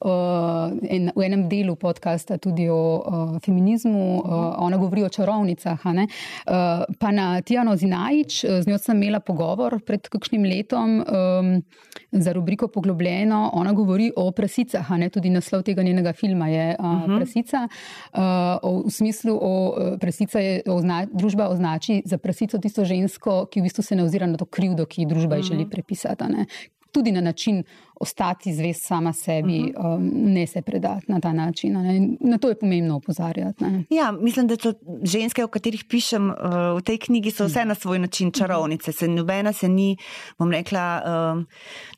[0.01, 5.79] Uh, en, v enem delu podcasta tudi o uh, feminizmu, uh, ona govori o čarovnicah.
[5.85, 11.63] Uh, pa na Tijano Zinajič, uh, z njo sem imela pogovor pred kakšnim letom um,
[12.11, 13.49] za rubriko Poglobljeno.
[13.53, 17.17] Ona govori o prasicah, tudi naslov tega njenega filma je uh, uh -huh.
[17.17, 17.67] Prasica.
[18.13, 18.19] Uh,
[18.61, 23.63] o, v smislu, o, prasica je ozna, družba označi za prasico tisto žensko, ki v
[23.63, 25.47] bistvu se ne ozira na to krivdo, ki družba uh -huh.
[25.47, 26.23] želi prepisati.
[26.23, 26.45] a ne.
[26.91, 27.63] Tudi na način
[27.99, 29.95] ostati zvest sama sebi, uh -huh.
[29.95, 31.73] um, ne se predati na ta način.
[31.73, 32.09] ne.
[32.19, 33.63] Na to je pomembno opozarjati.
[33.63, 33.83] ne.
[33.89, 36.35] Ja, mislim, da so ženske, o katerih pišem uh,
[36.77, 38.91] v tej knjigi, so vse na svoj način čarovnice.
[38.91, 39.97] Se nobena se ni,
[40.39, 41.47] bom rekla, um,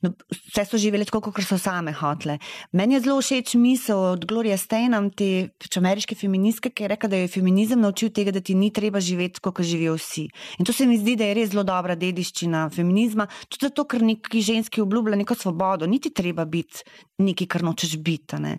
[0.01, 2.37] no, vse so živele tako, kot so same hotele.
[2.71, 7.09] Meni je zelo všeč misel od Gloria Steinem, te pač ameriške feministke, ki je rekla,
[7.09, 10.27] da je feminizem naučil tega, da ti ni treba živeti, kot živijo vsi.
[10.59, 14.03] In to se mi zdi, da je res zelo dobra dediščina feminizma, tudi zato, ker
[14.05, 16.83] neki ženski obljublja neko svobodo, niti treba biti
[17.23, 18.39] nekaj, kar nočeš biti.
[18.39, 18.57] ne.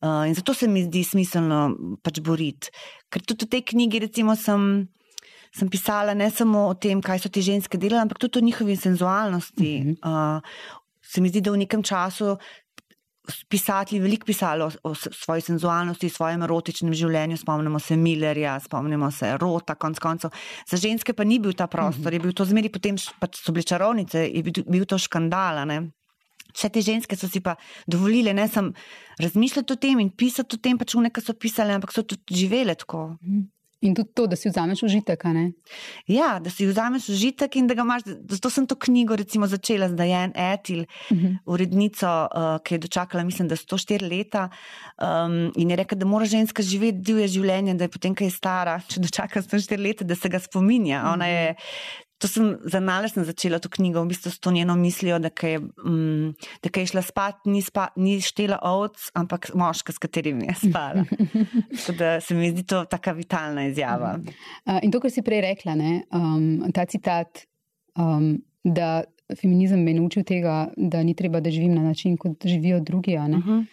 [0.00, 2.72] Uh, in zato se mi zdi smiselno pač boriti.
[3.10, 4.88] Ker tudi v tej knjigi, recimo, sem,
[5.54, 8.76] sem pisala ne samo o tem, kaj so te ženske delale, ampak tudi o njihovi
[8.76, 9.72] senzualnosti.
[9.80, 10.36] Uh -huh.
[10.36, 12.36] uh, se mi zdi, da v nekem času
[13.48, 17.36] pisatelji veliko pisali o, o svoji senzualnosti, svojem erotičnem življenju.
[17.40, 20.34] Spomnimo se Millerja, spomnimo se Rota, konc koncev.
[20.68, 23.66] Za ženske pa ni bil ta prostor, je bil to zmeri, potem pač so bile
[23.66, 25.66] čarovnice, je bil, bil to škandala.
[25.68, 25.80] Ne?
[26.54, 28.72] Vse te ženske so si pa dovolile, ne samo
[29.20, 32.42] razmišljati o tem in pisati o tem, pač v nekaj so pisali, ampak so tudi
[32.42, 33.16] živele tako.
[33.80, 35.22] In tudi to, da si vzameš užitek.
[36.06, 38.02] Ja, da si vzameš užitek in da ga imaš.
[38.28, 41.26] Zato sem to knjigo recimo, začela z Dajen Etil, uh mhm.
[41.26, 41.38] -huh.
[41.46, 44.48] urednico, uh, ki je dočakala, mislim, da 104 leta.
[45.00, 48.30] Um, in je rekla, da mora ženska živeti divje življenje, da je potem, ko je
[48.30, 51.00] stara, če dočaka 104 leta, da se ga spominja.
[51.00, 51.12] Uh -huh.
[51.12, 51.54] Ona je
[52.20, 55.60] To sem za nalaž začela to knjigo, v bistvu s to njeno mislijo, da je,
[55.60, 60.54] um, da je šla spat, ni, spa, ni štela ovc, ampak moška, s katerim je
[60.68, 61.04] spala.
[61.98, 64.18] da se mi zdi to taka vitalna izjava.
[64.20, 67.46] Uh, in to, kar si prej rekla, ne, um, ta citat,
[67.96, 69.00] um, da
[69.40, 73.16] feminizem me je naučil tega, da ni treba, da živim na način, kot živijo drugi.
[73.16, 73.64] Uh -huh.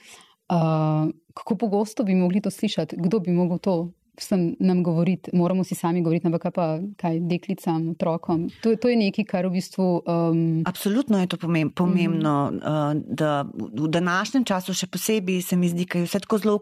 [0.49, 5.63] uh, kako pogosto bi mogli to slišati, kdo bi mogel to vsem nam govoriti, moramo
[5.63, 6.65] si sami govoriti, ampak kaj pa
[6.97, 8.47] kaj deklicam, otrokom.
[8.63, 9.87] To, to je nekaj, kar v bistvu.
[10.05, 10.63] Um...
[10.65, 11.37] Absolutno je to
[11.75, 13.03] pomembno, mm -hmm.
[13.05, 16.55] da v današnjem času še posebej se mi zdi, da je vse tako zelo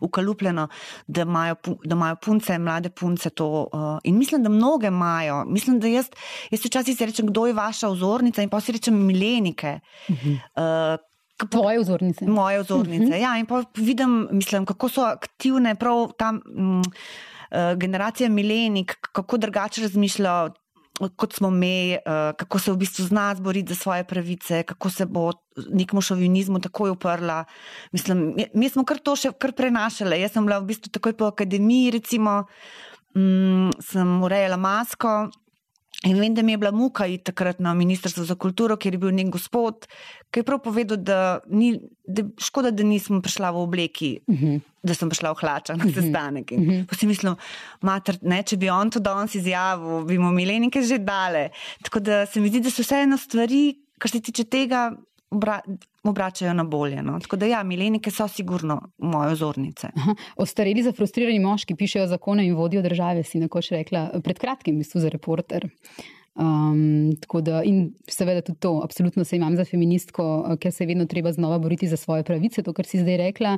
[0.00, 0.68] ukalupljeno,
[1.06, 3.68] da imajo, da imajo punce, mlade punce to.
[3.72, 5.44] Uh, in mislim, da mnoge imajo.
[5.44, 6.06] Mislim, da jaz,
[6.50, 9.80] jaz včasih rečem, kdo je vaša ozornica in pa si rečem milenike.
[10.08, 10.34] Mm -hmm.
[10.34, 11.07] uh,
[11.46, 12.26] Tvoje vzornice.
[12.26, 13.04] Moje vzornice.
[13.04, 13.12] Uh mhm.
[13.12, 13.22] -huh.
[13.22, 16.84] Ja, in pa vidim, mislim, kako so aktivne prav tam mm, uh,
[17.76, 20.50] generacija milenik, kako drugače razmišljajo.
[21.16, 25.06] Kot smo mi, uh, kako se v bistvu zna zboriti za svoje pravice, kako se
[25.06, 25.32] bo
[25.70, 27.44] nekemu šovinizmu takoj uprla.
[27.92, 30.20] Mislim, mi, mi smo kar to še kar prenašali.
[30.20, 32.44] Jaz sem bila v bistvu takoj po akademiji, recimo,
[33.14, 35.30] um, sem urejala masko
[36.06, 38.98] In vem, da mi je bila muka iti takrat na Ministrstvo za kulturo, kjer je
[39.02, 39.88] bil nek gospod,
[40.30, 41.72] ki je prav povedal, da ni
[42.06, 44.46] da, škoda, da nisem prišla v obleki, uh mhm.
[44.46, 44.60] -huh.
[44.82, 45.94] da sem prišla v hlača na mhm.
[45.94, 46.52] sestanek.
[46.52, 46.86] Uh -huh.
[46.86, 47.34] Pa si mislim,
[47.82, 51.50] mater, ne, če bi on to danes izjavil, bi mu milenike že dale.
[51.82, 54.92] Tako da se mi zdi, da so vseeno stvari, kar se tiče tega,
[55.30, 55.60] obra,
[56.02, 57.02] obračajo na bolje.
[57.02, 57.20] No?
[57.20, 59.88] Tako da, ja, milenike so sigurno moje ozornice.
[60.36, 65.08] Ostareli zafrustrirani moški pišejo zakone in vodijo države, si nekoč rekla, pred kratkim, mislim, za
[65.08, 65.68] reporter.
[66.38, 67.10] Um,
[67.42, 71.06] da, in seveda tudi to, absolutno se imam za feministko, eh, ker se je vedno
[71.06, 73.56] treba znova boriti za svoje pravice, to, kar si zdaj rekla.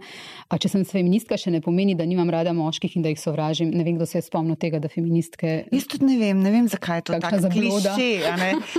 [0.49, 3.69] A če sem feministka, še ne pomeni, da nimam rada moških in da jih sovražim.
[3.77, 5.67] Ne vem, kdo se je spomnil tega, da feministke.
[5.69, 8.09] Jaz tudi ne vem, ne vem, zakaj je to tako kliše.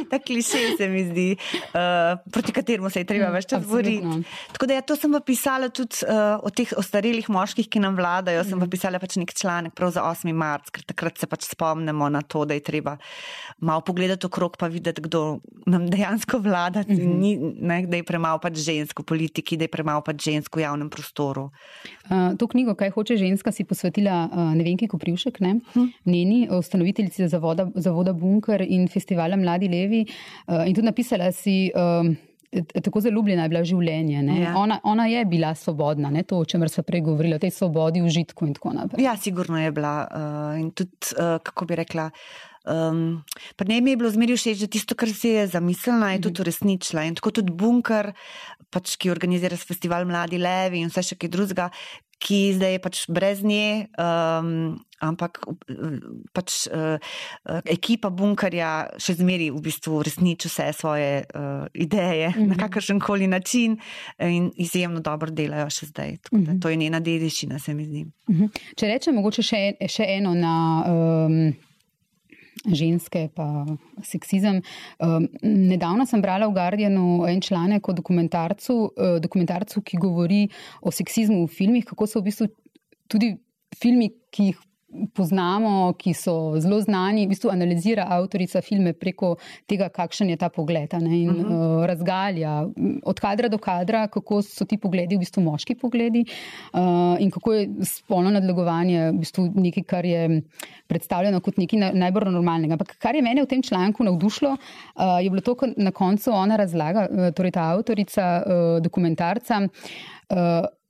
[0.09, 1.27] Ta kliše se mi zdi,
[1.69, 4.23] uh, proti kateremu se je treba mm, več čas boriti.
[4.57, 8.01] Tako da ja, to sem pa pisala tudi uh, o teh ostarelih moških, ki nam
[8.01, 8.41] vladajo.
[8.41, 8.49] Mm.
[8.49, 8.73] Sem pa mm.
[8.73, 10.33] pisala pač nek članek prav za 8.
[10.33, 12.97] marc, ker takrat se pač spomnimo na to, da je treba
[13.61, 16.83] malo pogledati okrog, pa videti, kdo nam dejansko vlada.
[16.87, 17.19] Mm -hmm.
[17.19, 20.63] Ni, ne, da je premalo pač žensk v politiki, da je premalo pač žensk v
[20.63, 21.49] javnem prostoru.
[22.09, 25.59] Uh, to knjigo, kaj hoče ženska, si posvetila uh, ne vem, kako privšek, ne?
[25.73, 25.85] Hm.
[26.05, 30.05] Njeni ustanoviteljici zavoda, zavoda Bunker in festivala Mladi Levi.
[30.47, 31.71] Uh, in tudi napisala si.
[31.75, 32.15] Uh,
[32.83, 34.41] Tako zelo ljubljena je bila življenje.
[34.41, 34.57] Ja.
[34.57, 36.23] Ona, ona je bila svobodna, ne?
[36.23, 39.05] to, o čemer smo prej govorili, o tej svobodi, užitku in tako naprej.
[39.05, 40.07] Ja, sigurno je bila.
[40.11, 43.23] Uh, in tudi, uh, kako bi rekla, uh, Um,
[43.55, 47.07] pri njej je bilo zmeri všeč, da tisto, kar si je zamislila, je tudi uresničila.
[47.09, 48.11] In tako tudi Bunker,
[48.69, 51.69] pač, ki organizira festival Mladi Levi in vse še kaj drugega,
[52.21, 55.39] ki zdaj je pač brez nje, um, ampak
[56.37, 57.01] pač uh,
[57.65, 62.47] ekipa Bunkerja še zmeri v bistvu uresniči vse svoje uh, ideje mm -hmm.
[62.53, 63.79] na kakršen koli način
[64.19, 66.11] in izjemno dobro delajo še zdaj.
[66.31, 66.61] Mm -hmm.
[66.61, 68.03] To je njena dediščina, se mi zdi.
[68.03, 68.49] Mm -hmm.
[68.77, 70.85] Če rečem, mogoče še, še eno na.
[70.87, 71.70] Um
[72.67, 73.65] ženske, pa
[74.05, 74.61] seksizem.
[75.01, 80.43] Um, nedavno sem brala v Guardianu en članek o dokumentarcu, uh, dokumentarcu, ki govori
[80.81, 82.49] o seksizmu v filmih, kako so v bistvu
[83.11, 83.33] tudi
[83.77, 84.59] filmi, ki jih
[85.15, 89.35] poznamo, ki so zelo znani, v bistvu analizira avtorica filme preko
[89.69, 91.79] tega, kakšen je ta pogled ne, in uh -huh.
[91.79, 92.67] uh, razgalja
[93.03, 96.25] od kadra do kadra, kako so ti pogledi v bistvu moški pogledi
[96.73, 100.41] uh, in kako je spolno nadlegovanje v bistvu nekaj, kar je
[100.87, 102.73] predstavljeno kot nekaj najbolj normalnega.
[102.73, 106.31] Ampak kar je mene v tem članku navdušilo, uh, je bilo to, ko na koncu
[106.31, 109.67] ona razlaga, uh, torej ta avtorica uh, dokumentarca.
[110.29, 110.80] Uh,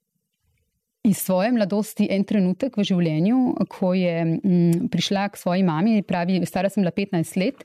[1.04, 3.38] iz svoje mladosti en trenutek v življenju,
[3.72, 7.64] ko je m, mm, prišla k svoji mami, pravi, stara sem bila 15 let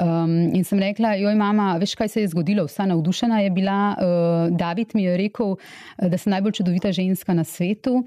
[0.00, 3.78] um, in sem rekla, joj mama, veš kaj se je zgodilo, vsa navdušena je bila,
[3.94, 8.02] uh, David mi je rekel, uh, da sem najbolj čudovita ženska na svetu.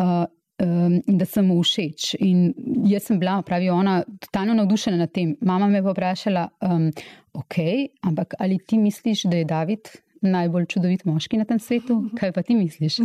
[0.00, 0.24] Uh,
[0.56, 2.14] Um, in da sem mu všeč.
[2.24, 2.54] In
[2.88, 5.34] jaz sem bila, pravi ona, totalno navdušena nad tem.
[5.44, 6.86] Mama me je vprašala, um,
[7.36, 7.58] ok,
[8.08, 9.90] ampak ali ti misliš, da je David
[10.30, 12.00] najbolj čudovit moški na tem svetu.
[12.18, 12.98] Kaj pa ti misliš?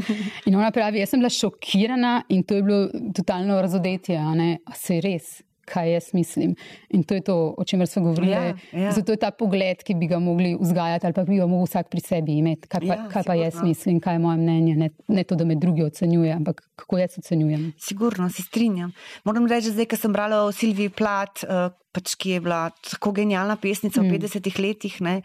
[0.49, 4.57] In ona pravi, jaz sem bila šokirana in to je bilo totalno razodetje, a ne,
[4.65, 5.39] a se res
[5.71, 6.55] kaj jaz mislim.
[6.89, 8.31] In to je to, o čemer smo govorili.
[8.31, 8.91] Ja, ja.
[8.91, 11.89] Zato je ta pogled, ki bi ga mogli vzgajati ali pa bi ga mogel vsak
[11.89, 12.67] pri sebi imeti.
[12.67, 14.75] Kaj pa, ja, kaj pa jaz mislim, kaj je moje mnenje.
[14.75, 17.71] Ne, ne to, da me drugi ocenjuje, ampak kako jaz ocenjujem.
[17.79, 18.91] Sigurno, se strinjam.
[19.23, 23.11] Moram reči, zdaj, ko sem brala o Silviji Plat, uh, pač, ki je bila tako
[23.15, 24.07] genialna pesnica mm.
[24.07, 25.15] v 50-ih letih, ne,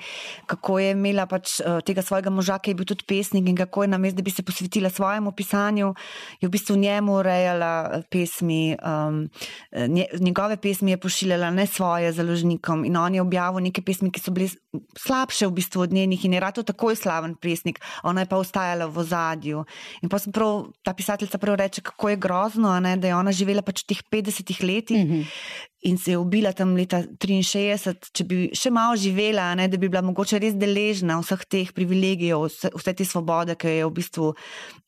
[0.50, 3.86] kako je imela pač, uh, tega svojega moža, ki je bil tudi pesnik in kako
[3.86, 5.92] je na mestu, da bi se posvetila svojemu pisanju,
[6.40, 9.24] je v bistvu njemu urejala eh, pesmi, um,
[9.72, 14.20] nje, njegove pesmi je pošiljala ne svoje založnikom in on je objavil neke pesmi, ki
[14.20, 14.50] so bile
[14.98, 18.86] slabše v bistvu od njenih in je rado takoj slaven pesnik, ona je pa ostajala
[18.86, 19.64] v ozadju.
[20.02, 23.32] In pa sem prav, ta pisateljica prav reče, kako je grozno, ne, da je ona
[23.32, 25.04] živela pač v teh 50-ih letih.
[25.04, 29.68] Mm -hmm in se je ubila tam leta 63, če bi še malo živela, ne,
[29.70, 33.84] da bi bila mogoče res deležna vseh teh privilegijev, vse, vse te svobode, ki je
[33.86, 34.32] v bistvu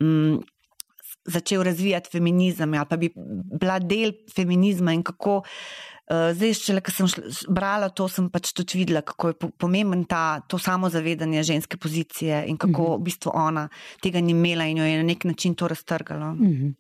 [0.03, 0.41] mm,
[1.29, 5.43] začel razvijati feminizem, ali pa bi bila del feminizma in kako.
[5.43, 7.09] Uh, zdaj, če le, sem
[7.53, 12.57] brala to, sem pač tudi videla, kako je pomemben ta, to samozavedanje ženske pozicije in
[12.57, 13.01] kako uh -huh.
[13.01, 13.69] v bistvu ona
[14.03, 16.33] tega ni imela in jo je na nek način to raztrgalo.
[16.33, 16.75] Uh -huh.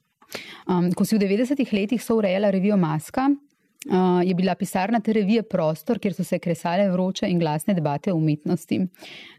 [0.69, 3.29] um, ko si v 90-ih letih so urejala revijo Maska,
[3.87, 8.13] Uh, je bila pisarna te revije Prostor, kjer so se kresale vroče in glasne debate
[8.13, 8.81] o umetnosti.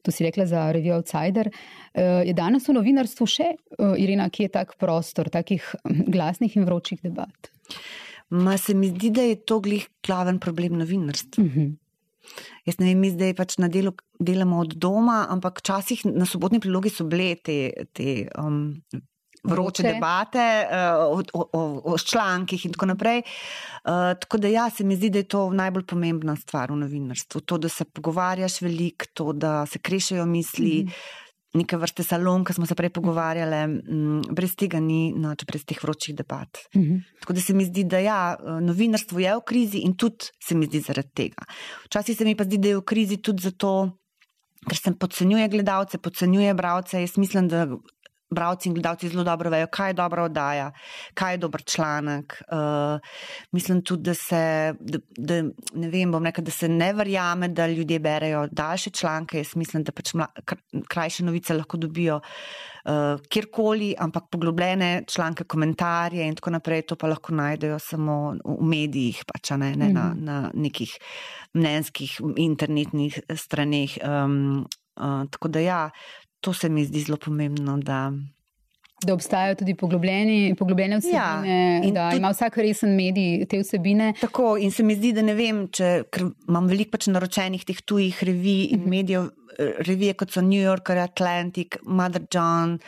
[0.01, 1.49] To si rekla za revijo Outsider.
[1.49, 6.55] Uh, je danes v novinarstvu še, uh, Irina, ki je tak prostor takih hm, glasnih
[6.55, 7.51] in vročih debat?
[8.29, 11.43] Ma se mi zdi, da je to glih glaven problem novinarstva.
[11.43, 11.59] Uh mhm.
[11.59, 11.75] -huh.
[12.65, 16.59] Jaz ne vem, mi zdaj pač na delu delamo od doma, ampak včasih na sobotni
[16.59, 18.75] prilogi so bile te, te um,
[19.43, 23.23] vroče debate uh, o, o, o člankih in tako naprej.
[23.23, 27.41] Uh, tako da ja, se mi zdi, da je to najbolj pomembna stvar v novinarstvu.
[27.41, 30.83] To, da se pogovarjaš veliko, to, da se krešajo misli.
[30.83, 31.27] Mm -hmm.
[31.57, 33.59] Neke vrste salon, ki smo se prej pogovarjali,
[33.89, 36.59] m, brez tega ni, no, brez teh vročih debat.
[36.75, 36.99] Mm -hmm.
[37.21, 40.65] Tako da se mi zdi, da ja, novinarstvo je v krizi in tudi se mi
[40.65, 41.45] zdi zaradi tega.
[41.85, 43.97] Včasih se mi pa zdi, da je v krizi tudi zato,
[44.67, 47.01] ker se podcenjuje gledalce, podcenjuje bralce.
[47.01, 47.67] Jaz mislim, da
[48.29, 50.71] Bravci in gledalci zelo dobro vejo, kaj je dobra oddaja,
[51.13, 52.41] kaj je dober članek.
[52.51, 52.99] Uh,
[53.51, 55.41] mislim tudi, da se da, da,
[55.73, 59.37] ne, vem, rekel, da se ne verjame, da ljudje berejo daljše članke.
[59.37, 60.27] Jaz mislim, da pač mla,
[60.87, 67.07] krajše novice lahko dobijo uh, kjerkoli, ampak poglobljene članke, komentarje in tako naprej, to pa
[67.07, 70.23] lahko najdejo samo v medijih, pač, ne, ne mm na, mhm.
[70.25, 70.91] na nekih
[71.53, 73.97] mnenjskih internetnih straneh.
[74.05, 75.89] Um, uh, tako da ja
[76.39, 77.77] to se mi zdi zelo pomembno.
[77.77, 78.11] Da,
[79.05, 84.13] da obstajajo tudi poglobljeni, poglobljene vsebine, ja, da tudi, ima vsak resen medij te vsebine.
[84.21, 85.91] Tako, in se mi zdi, da ne vem, če
[86.47, 88.85] imam veliko pač naročenih teh tujih revij in uh mhm.
[88.85, 88.89] -huh.
[88.97, 89.29] medijev,
[89.87, 92.79] revije kot so New Yorker, Atlantic, Mother John.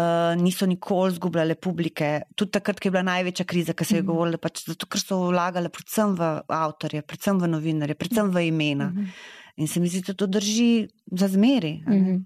[0.00, 4.02] Uh, niso nikoli izgubljale publike, tudi takrat, ko je bila največja kriza, ki se je
[4.02, 4.06] mm -hmm.
[4.06, 8.88] govorila, pač zato, ker so vlagali predvsem v avtorje, predvsem v novinarje, predvsem v imena.
[8.88, 9.08] Mm -hmm.
[9.56, 11.82] In se mi zdi, da to drži za zmeri.
[11.86, 12.24] Mm -hmm.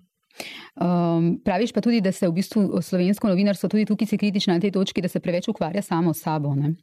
[0.74, 4.60] Um, praviš pa tudi, da se v bistvu slovensko novinarstvo tudi tukaj si kritično na
[4.60, 6.54] tej točki, da se preveč ukvarja samo s sabo.
[6.54, 6.74] Ne?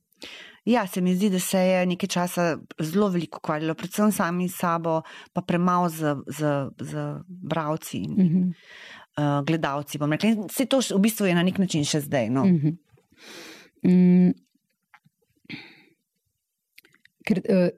[0.65, 4.59] Ja, se mi zdi, da se je nekaj časa zelo veliko ukvarjalo, predvsem sami s
[4.61, 5.01] sabo,
[5.33, 9.39] pa premalo z, z, z bravci in uh -huh.
[9.39, 9.99] uh, gledalci.
[10.49, 12.29] Se to v bistvu je na nek način še zdaj.
[12.29, 12.43] No?
[12.43, 12.77] Uh -huh.
[13.83, 14.33] um,
[17.25, 17.69] ker, uh,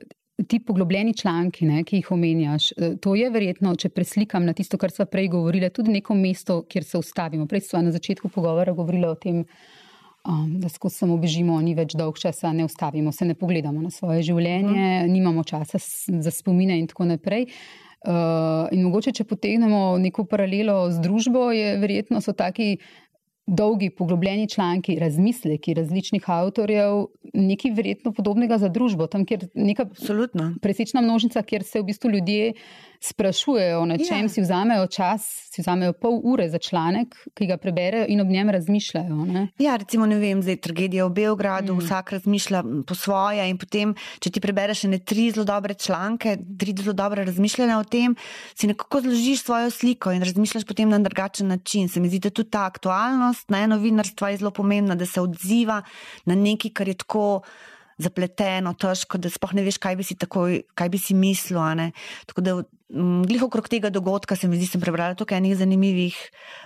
[0.47, 4.77] ti poglobljeni članki, ne, ki jih omenjaš, eh, to je verjetno, če preslikam na tisto,
[4.77, 7.47] kar smo prej govorili, tudi neko mesto, kjer se ustavimo.
[7.47, 9.45] Prej smo na začetku pogovora govorili o tem,
[10.25, 13.89] um, da skozi samo bežimo, ni več dolg časa, ne ustavimo se, ne pogledamo na
[13.89, 15.11] svoje življenje, mm.
[15.11, 17.49] nimamo časa za spomine in tako naprej.
[18.03, 22.81] Uh, in mogoče, če potegnemo neko paralelo z družbo, je verjetno so taki
[23.45, 29.85] dolgi, poglobljeni članki, razmisleki različnih avtorjev, nekaj verjetno podobnega za družbo, tam, kjer neka
[30.61, 32.53] presečna množica, kjer se v bistvu ljudje
[33.03, 34.29] sprašujejo, na čem ja.
[34.29, 38.49] si vzamejo čas, si vzamejo pol ure za članek, ki ga preberejo in ob njem
[38.55, 39.17] razmišljajo.
[39.27, 39.47] Ne?
[39.59, 41.83] Ja, recimo, ne vem, zdaj tragedija v Beogradu, mm.
[41.83, 43.91] vsak razmišlja po svoje in potem,
[44.23, 48.15] če ti prebereš ne tri zelo dobre članke, tri zelo dobre razmišljanja o tem,
[48.55, 51.91] si nekako zložiš svojo sliko in razmišljaš potem na drugačen način.
[51.91, 55.81] Se mi zdi, da tudi ta aktualnost, ne, novinarstva je zelo pomembna, da se odziva
[56.25, 57.27] na nekaj, kar je tako
[58.01, 61.61] zapleteno, težko, da sploh ne veš, kaj bi si, takoj, kaj bi si mislil.
[62.29, 62.55] Tako da,
[62.89, 66.17] mm, glih okrog tega dogodka, se mi zdi, da sem prebrala tukaj nekaj zanimivih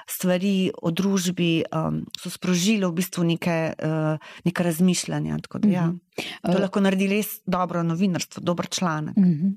[0.10, 5.38] stvari o družbi, um, so sprožili v bistvu neke, uh, neke razmišljanja.
[5.38, 5.88] Da, ja.
[5.92, 6.26] -huh.
[6.44, 9.18] To uh, lahko naredi res dobro novinarstvo, dober članek.
[9.18, 9.56] Uh -huh.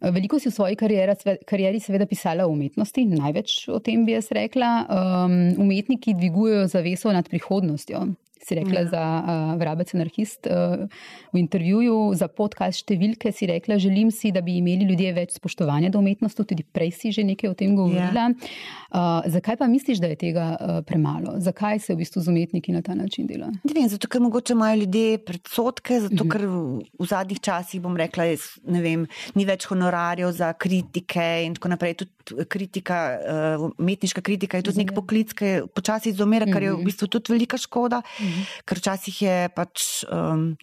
[0.00, 1.14] Veliko si v svoji karieri,
[1.48, 4.86] karieri seveda pisala o umetnosti, največ o tem bi jaz rekla.
[4.88, 8.06] Um, umetniki dvigujejo zaveso nad prihodnostjo
[8.44, 8.86] si rekla ja.
[8.86, 10.86] za uh, vrabec anarhist uh,
[11.32, 15.92] v intervjuju za podcast številke, si rekla, želim si, da bi imeli ljudje več spoštovanja
[15.94, 18.28] do umetnosti, tudi prej si že nekaj o tem govorila.
[18.32, 18.50] Ja.
[18.92, 21.38] Uh, zakaj pa misliš, da je tega uh, premalo?
[21.40, 23.52] Zakaj se v bistvu z umetniki na ta način dela?
[23.62, 27.96] Ne vem, zato ker mogoče imajo ljudje predsotke, zato ker v, v zadnjih časih, bom
[27.96, 29.06] rekla, je, ne vem,
[29.38, 32.00] ni več honorarjev za kritike in tako naprej.
[32.02, 36.78] Tudi kritika, uh, umetniška kritika je tudi nek poklic, ki počasi izumera, kar je v
[36.80, 36.86] mhm.
[36.90, 38.02] bistvu tudi velika škoda.
[38.18, 38.62] Mm -hmm.
[38.64, 40.04] ker včasih je pač.
[40.10, 40.56] Um,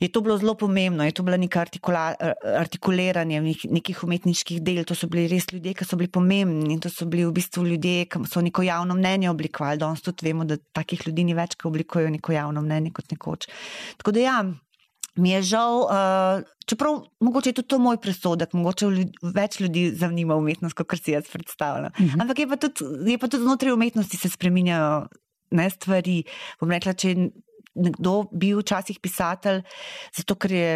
[0.00, 1.62] Je to bilo zelo pomembno, je to bilo neko
[2.58, 3.40] artikuliranje
[3.70, 4.84] nekih umetniških del.
[4.84, 8.04] To so bili res ljudje, ki so bili pomembni to so bili v bistvu ljudje,
[8.04, 9.80] ki so neko javno mnenje oblikovali.
[9.80, 13.48] Danes tudi vemo, da takih ljudi ni več, ki oblikujejo neko javno mnenje kot nekoč.
[13.96, 14.38] Tako da ja,
[15.16, 18.90] mi je žal, uh, čeprav mogoče je tudi to moj presodek, mogoče
[19.22, 21.92] več ljudi zanima umetnost, kot si jaz predstavljam.
[21.92, 22.10] Uh mhm.
[22.10, 22.22] -huh.
[22.22, 25.06] Ampak je pa, tudi, je pa tudi znotraj umetnosti se spreminjajo
[25.50, 26.22] ne stvari.
[26.60, 27.28] Bom rekla, če je
[27.76, 29.62] nekdo bil včasih pisatelj,
[30.16, 30.70] zato ker je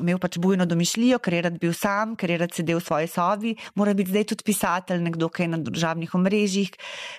[0.00, 3.10] imel pač bujno domišljijo, ker je rad bil sam, ker je rad sedel v svoji
[3.12, 6.72] sobi, mora biti zdaj tudi pisatelj, nekdo, ki je na državnih omrežjih,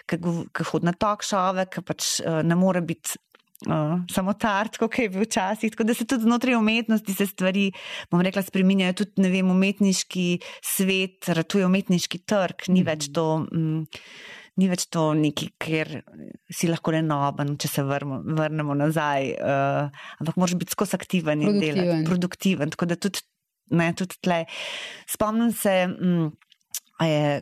[0.10, 3.20] ki hodi na tok šove, ki pač uh, ne more biti.
[3.64, 5.72] Uh, samo tart, kot je bil včasih.
[5.72, 7.70] Tako da se tudi znotraj umetnosti se stvari,
[8.12, 8.98] bom rekla, spremenjajo.
[9.00, 10.26] Tudi, ne vem, umetniški
[10.60, 12.90] svet, ratuje umetniški trg, ni mm -hmm.
[12.92, 13.28] več to.
[13.56, 13.88] Um,
[14.62, 15.90] ni več to neki, ker
[16.54, 21.42] si lahko le noben, če se vrmo, vrnemo nazaj, uh, ampak moraš biti skozi aktiven
[21.42, 22.74] in delati, produktiven.
[22.74, 23.24] Tako da tudi,
[23.74, 24.44] ne, tudi tle.
[25.10, 25.78] Spomnim se.
[25.90, 26.32] Um,
[27.04, 27.42] Je,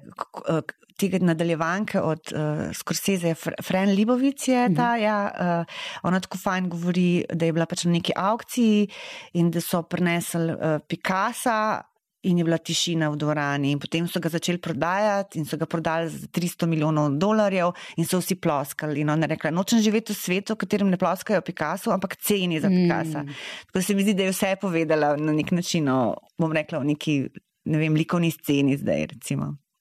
[1.01, 5.03] tega nadaljevanke od uh, Scorsese, Fren Libovic je ta, mm -hmm.
[5.03, 5.65] ja, uh,
[6.03, 8.87] ona tako fajn govori, da je bila pač na neki aukciji
[9.33, 11.81] in da so prinesli uh, Picasa
[12.23, 13.71] in je bila tišina v dvorani.
[13.71, 18.05] In potem so ga začeli prodajati in so ga prodali za 300 milijonov dolarjev in
[18.05, 19.01] so vsi ploskali.
[19.01, 22.61] In ona je rekla: Nočem živeti v svetu, v katerem ne ploskajo Picasso, ampak ceni
[22.61, 23.23] za Picasso.
[23.23, 23.39] Mm.
[23.71, 26.83] Tako se mi zdi, da je vse povedala na nek način, o, bom rekla, o
[26.83, 27.25] neki,
[27.65, 29.07] ne vem, likovni sceni zdaj.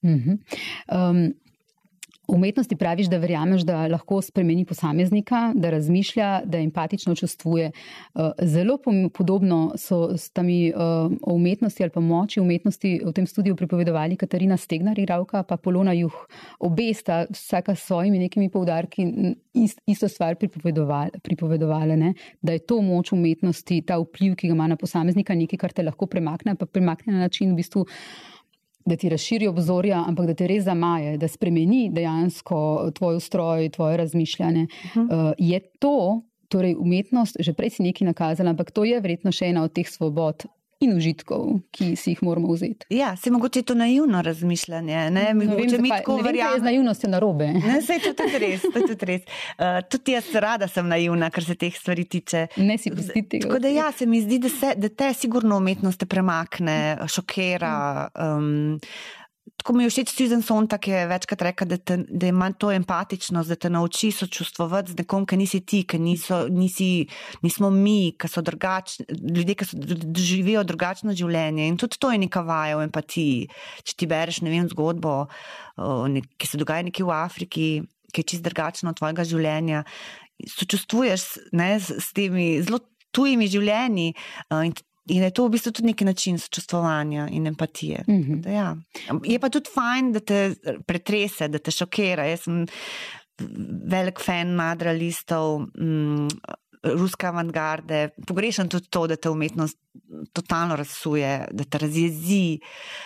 [0.03, 0.39] Mm -hmm.
[0.89, 1.35] um,
[2.31, 7.71] V umetnosti praviš, da verjameš, da lahko spremeni posameznika, da razmišlja, da empatično čustvuje.
[7.71, 8.79] Eh, zelo
[9.15, 10.75] podobno so s tami eh,
[11.23, 15.93] o umetnosti ali pa moči umetnosti v tem studiu pripovedovali Katarina Stegnar, Iravka, pa Polona
[15.93, 16.15] Juh.
[16.61, 19.35] Obe sta vsaka s svojimi nekimi povdarki
[19.87, 22.15] isto stvar pripovedovali, pripovedovali ne?
[22.43, 25.83] da je to moč umetnosti, ta vpliv, ki ga ima na posameznika, nekaj, kar te
[25.83, 27.87] lahko premakne, pa premakne na način v bistvu
[28.91, 33.97] da ti razširi obzorja, ampak da te res zamaje, da spremeni dejansko tvoj ustroj, tvoje
[34.03, 34.67] razmišljanje.
[34.67, 35.07] Uh -huh.
[35.07, 39.53] uh, je to, torej umetnost, že prej si nekaj nakazala, ampak to je verjetno še
[39.55, 40.45] ena od teh svobod,
[40.81, 42.87] in užitkov, ki si jih moramo vzeti.
[42.95, 45.11] Ja, se mogoče to naivno razmišljanje.
[45.11, 46.59] Ne, no, vem, mi tako verjamemo.
[46.59, 47.53] Z naivnostjo na robe.
[47.71, 48.63] Ne, se je tudi res.
[48.63, 49.23] Tudi, res.
[49.59, 52.47] Uh, tudi jaz rada sem naivna, kar se teh stvari tiče.
[52.57, 53.43] Ne si pustiti.
[53.45, 58.09] Tako da ja, se mi zdi, da, se, da te sigurno umetnost premakne, šokira.
[58.17, 58.81] Um,
[59.61, 63.49] Tako mi je všeč Susan Sontag, ki je večkrat rekel, da, da ima to empatičnost,
[63.49, 67.05] da te nauči sočustvovati z nekom, ki nisi ti, ki niso, nisi,
[67.45, 69.05] nismo mi, ki so drugačni,
[69.37, 69.81] ljudje, ki so
[70.17, 71.69] živijo drugačno življenje.
[71.69, 73.51] In tudi to je neka vaja v empatiji.
[73.85, 75.17] Če ti bereš, ne vem, zgodbo,
[75.77, 77.69] ki se dogaja nekje v Afriki,
[78.11, 79.85] ki je čist drugačna od tvojega življenja,
[80.57, 82.81] sočustvuješ ne, s, s temi zelo
[83.13, 84.15] tujimi življenji.
[84.57, 84.73] In
[85.09, 88.05] In je to v bistvu tudi neki način sočustvovanja in empatije.
[88.09, 88.49] Mm -hmm.
[88.49, 88.77] ja.
[89.25, 90.55] Je pa tudi fajn, da te
[90.87, 92.27] pretrese, da te šokira.
[92.27, 92.67] Jaz sem
[93.91, 96.29] velik fan madralistov, mm,
[96.83, 98.09] ruske avantgarde.
[98.27, 99.79] Pogrešam tudi to, da te umetnost
[100.33, 102.59] totalno razsuje, da te razjezi.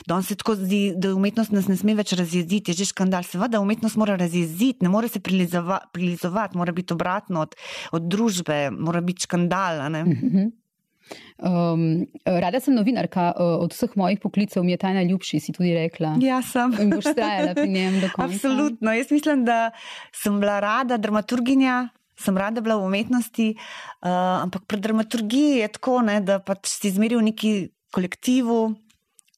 [0.06, 2.70] Danes se tako zdi, da umetnost nas ne sme več razjeziti.
[2.70, 3.22] Je že škandal.
[3.22, 7.54] Seveda, umetnost mora razjeziti, ne more se prilizovati, mora biti obratno od,
[7.92, 9.90] od družbe, mora biti škandal.
[9.90, 10.50] Mm -hmm.
[11.38, 15.74] Um, rada sem novinarka, uh, od vseh mojih poklicev mi je ta najljubši, si tudi
[15.76, 16.14] rekla.
[16.22, 16.72] Ja, sem.
[16.80, 18.30] In boš trajala pri njem do konca.
[18.30, 18.94] Absolutno.
[18.94, 19.70] Jaz mislim, da
[20.14, 21.88] sem bila rada dramaturginja.
[22.14, 26.92] Sem rada bila v umetnosti, uh, ampak pri dramaturgiji je tako, ne, da pač si
[26.94, 27.50] zmeril v neki
[27.90, 28.60] kolektivu.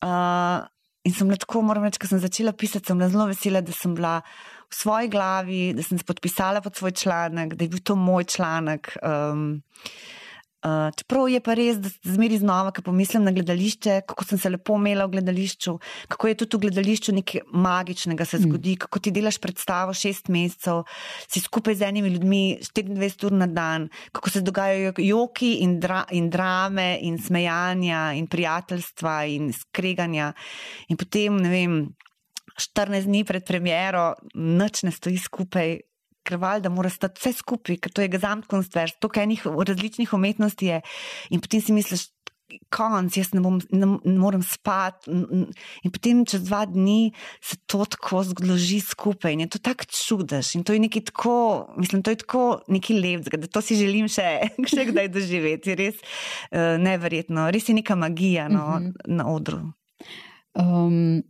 [0.04, 0.60] Uh,
[1.08, 3.96] in sem lahko, moram reči, ko sem začela pisati, sem bila zelo vesela, da sem
[3.96, 4.18] bila
[4.68, 8.28] v svoji glavi, da sem se podpisala pod svoj članek, da je bil to moj
[8.28, 8.92] članek.
[9.00, 9.62] Um,
[10.66, 14.50] Uh, čeprav je pa res, da zmeri znova, ko pomislim na gledališče, kako sem se
[14.50, 15.76] lepo imela v gledališču,
[16.10, 18.80] kako je tudi v gledališču nekaj magičnega se zgodi, mm.
[18.82, 20.82] kako ti delaš predstavo šest mesecev,
[21.30, 26.02] si skupaj z enimi ljudmi 24 ur na dan, kako se dogajajo joki in, dra
[26.10, 30.32] in drame in smejanja in prijateljstva in skreganja.
[30.90, 31.78] In potem, ne vem,
[32.58, 35.78] 14 dni pred premjero, noč ne stoji skupaj,
[36.27, 40.72] krval, da mora stati vse skupaj, ker to je gazamtkonstver, to kaj enih različnih umetnosti
[40.72, 40.83] je.
[41.31, 42.09] In potem si misliš,
[42.70, 45.11] konc, jaz ne, bom, ne, ne morem spati.
[45.11, 47.11] In potem čez dva dni
[47.43, 50.55] se to tako zgloži skupaj in je to tako čudež.
[50.59, 51.37] In to je nekaj tako,
[51.77, 54.29] mislim, to je tako nekaj lepega, da to si želim še,
[54.72, 55.77] še kdaj doživeti.
[55.79, 58.93] Res uh, neverjetno, res je neka magija no, uh mhm.
[58.93, 59.16] -huh.
[59.18, 59.62] na odru.
[60.55, 61.22] Um,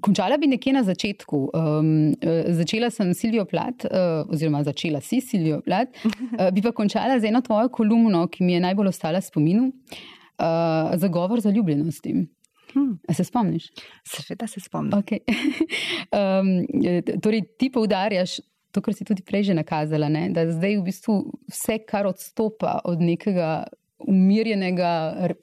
[0.00, 1.38] Končala bi nekje na začetku.
[1.52, 2.14] Um,
[2.56, 7.28] začela sem Silvijo Plat, uh, oziroma začela si Silvijo Plat, uh, bi pa končala z
[7.28, 12.14] eno tvojo kolumno, ki mi je najbolj ostala spominu, uh, za govor za ljubljenosti.
[12.72, 12.96] Hmm.
[13.12, 13.68] Se spomniš?
[14.08, 14.96] Seveda se spomnim.
[14.96, 15.20] Okay.
[16.16, 18.40] um, torej, ti poudarjaš
[18.72, 20.28] to, kar si tudi prej že nakazala, ne?
[20.32, 21.18] da zdaj v bistvu
[21.52, 23.66] vse, kar odstopa od nekega
[24.08, 24.92] umirjenega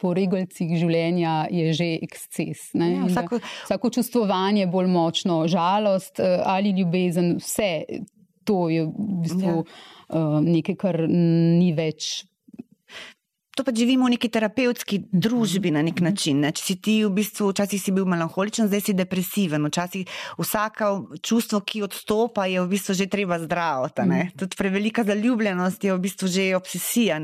[0.01, 2.69] po regalcih življenja je že eksces.
[2.73, 3.41] Ja, vsako...
[3.65, 7.71] vsako čustvovanje je bolj močno, žalost eh, ali ljubezen, vse
[8.49, 9.61] to je v bistvu ja.
[9.61, 12.25] uh, nekaj, kar ni več
[13.59, 16.05] to pa živimo v neki terapevtski družbi na nek mhm.
[16.07, 16.39] način.
[16.39, 16.53] Ne?
[16.55, 19.67] Če si ti v bistvu, včasih si bil melanholičen, zdaj si depresiven.
[19.67, 20.07] Včasih
[20.39, 24.07] vsaka čustvo, ki odstopa, je v bistvu že treba zdraviti.
[24.07, 24.31] Mm.
[24.39, 27.19] Tudi prevelika zaljubljenost je v bistvu že obsesija.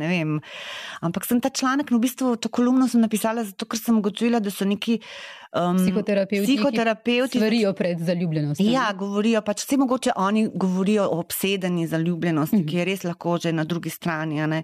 [1.00, 4.44] Ampak sem ta članek, no v bistvu to kolumno sem napisala zato, ker sem ugotovila,
[4.44, 5.00] da so neki.
[5.56, 8.66] Um, psihoterapeuti, psihoterapeuti govorijo pred zaljubljenostjo.
[8.72, 12.70] Ja, govorijo pač, vse mogoče oni govorijo o obsedeni zaljubljenosti, mm -hmm.
[12.70, 14.64] ki je res lahko že na drugi strani.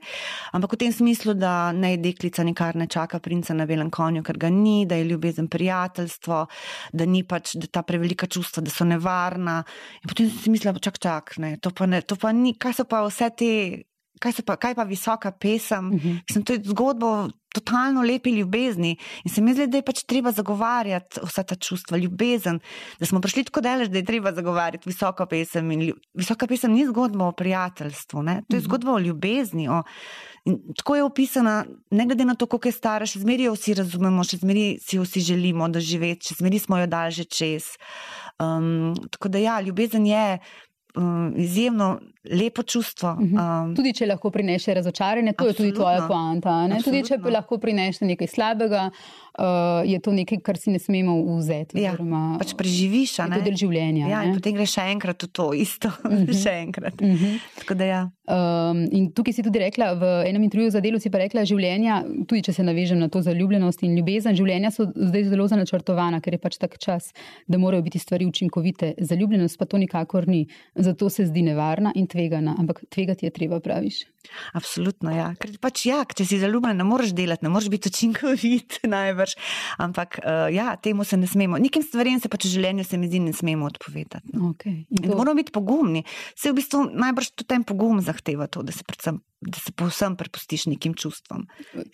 [0.52, 4.38] Ampak v tem smislu, da naj deklica nikar ne čaka princa na belem konju, ker
[4.38, 6.48] ga ni, da je ljubezen prijateljstvo,
[6.94, 9.64] da ni pač da ta prevelika čustva, da so nevarna.
[10.04, 12.84] In potem si mislila, čak, čak, ne, to pa ne, to pa ni, kaj so
[12.84, 13.84] pa vse te
[14.22, 15.92] kaj, pa, kaj pa visoka pesem.
[15.92, 16.20] Uh -huh.
[16.30, 18.98] Mislim, to je zgodba o totalno lepi ljubezni.
[19.24, 22.60] In se mi zdi, da je pač treba zagovarjati vsa ta čustva, ljubezen.
[23.00, 25.70] Da smo prišli tako daleč, da je treba zagovarjati visoko pesem.
[26.14, 28.42] Visoka pesem ni zgodba o prijateljstvu, ne?
[28.50, 28.66] to je uh -huh.
[28.66, 29.70] zgodba o ljubezni.
[29.70, 29.84] O
[30.46, 33.76] In tako je opisana, ne glede na to, koliko je stara, še zmeraj jo vsi
[33.78, 37.68] razumemo, še zmeraj si jo vsi želimo doživeti, še zmeraj smo jo dali že čez.
[38.42, 40.40] Um, tako da ja, ljubezen je
[40.96, 43.16] um, izjemno lepo čustvo.
[43.18, 45.66] Um, tudi če lahko prinese razočaranje, to absolutno.
[45.66, 46.56] je tudi tvoja poanta.
[46.86, 51.82] Tudi če lahko prinese nekaj slabega, uh, je to nekaj, kar si ne smemo vzeti.
[51.82, 54.10] Ja, oziroma, pač preživiš, a ne del življenja.
[54.12, 55.90] Ja, potem greš še enkrat v to isto.
[56.06, 56.44] Uh -huh.
[56.44, 57.02] še enkrat.
[57.02, 57.86] Uh -huh.
[57.86, 58.02] ja.
[58.30, 62.04] um, in tukaj si tudi rekla, v enem intervjuju za delo si pa rekla, življenja,
[62.28, 66.34] tudi če se navežem na to zaljubljenost in ljubezen, življenja so zdaj zelo zanačrtovana, ker
[66.34, 67.14] je pač tak čas,
[67.48, 68.94] da morajo biti stvari učinkovite.
[69.00, 70.48] Zaljubljenost pa to nikakor ni.
[70.76, 74.04] Zato se zdi nevarna in tvegana, ampak tvegati je treba, praviš.
[74.54, 75.32] Absolutno, ja.
[75.40, 79.36] Ker pač ja, če si zaljubljen, ne moreš delati, ne moreš biti učinkovit, najbrž.
[79.82, 81.60] Ampak uh, ja, temu se ne smemo.
[81.62, 84.36] Nekim stvarem se pač v življenju se mi zdi, ne smemo odpovedati.
[84.36, 84.54] No.
[84.54, 84.84] Okay.
[84.92, 85.16] To...
[85.16, 86.04] Moramo biti pogumni.
[86.36, 89.22] Se v bistvu najbrž tudi ten pogum zahteva to, da se predvsem.
[89.42, 91.48] Da se povsem prepustiš nekim čustvom.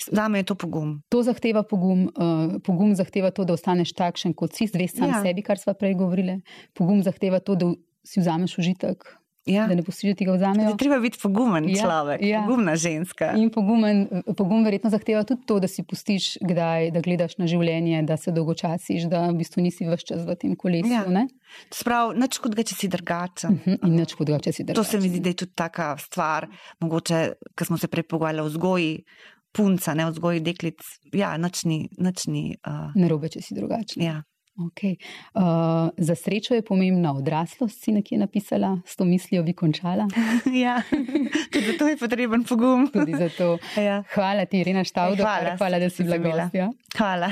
[0.04, 0.98] Za me je to pogum.
[1.16, 2.10] To zahteva pogum.
[2.12, 5.22] Uh, pogum zahteva to, da ostaneš takšen, kot si, zvest sam ja.
[5.24, 6.42] sebi, kar smo prej govorili.
[6.76, 7.72] Pogum zahteva to, da
[8.08, 9.08] si vzameš užitek,
[9.48, 9.68] ja.
[9.68, 10.76] da ne pustiš, da ti ga vzamejo.
[10.80, 11.84] Treba biti pogumen ja.
[11.84, 12.44] človek, ja.
[12.46, 13.32] pogumna ženska.
[13.40, 18.04] In pogumen, pogum verjetno zahteva tudi to, da si pustiš, kdaj, da gledaš na življenje,
[18.08, 20.92] da se dolgočasiš, da v bistvu nisi več čas v tem kolesu.
[20.92, 21.26] Ja.
[21.74, 23.58] Sprav, nič kot ga, če si drugačen.
[23.58, 23.80] Uh -huh.
[23.88, 24.84] In nič kot ga, če si drugačen.
[24.84, 26.48] To se mi zdi, da je tudi taka stvar,
[26.80, 29.04] mogoče, ker smo se prej pogovarjali o vzgoji.
[29.52, 30.80] Punca, ne vzgoji deklic,
[31.14, 31.90] ja, nočni.
[31.98, 32.92] nočni uh...
[32.96, 34.04] Narobe, če si drugačen.
[34.04, 34.22] Ja.
[34.58, 34.98] Okay.
[35.34, 40.08] Uh, za srečo je pomembna odraslost, si nekje napisala, s to mislijo bi končala.
[40.66, 40.82] ja,
[41.54, 42.88] tudi zato je potreben pogum.
[42.92, 43.58] tudi zato.
[43.88, 44.04] Ja.
[44.14, 45.24] Hvala ti, Irina Štavdo.
[45.24, 46.72] Hvala, hvala, da si bila gostja.
[46.98, 47.32] Hvala.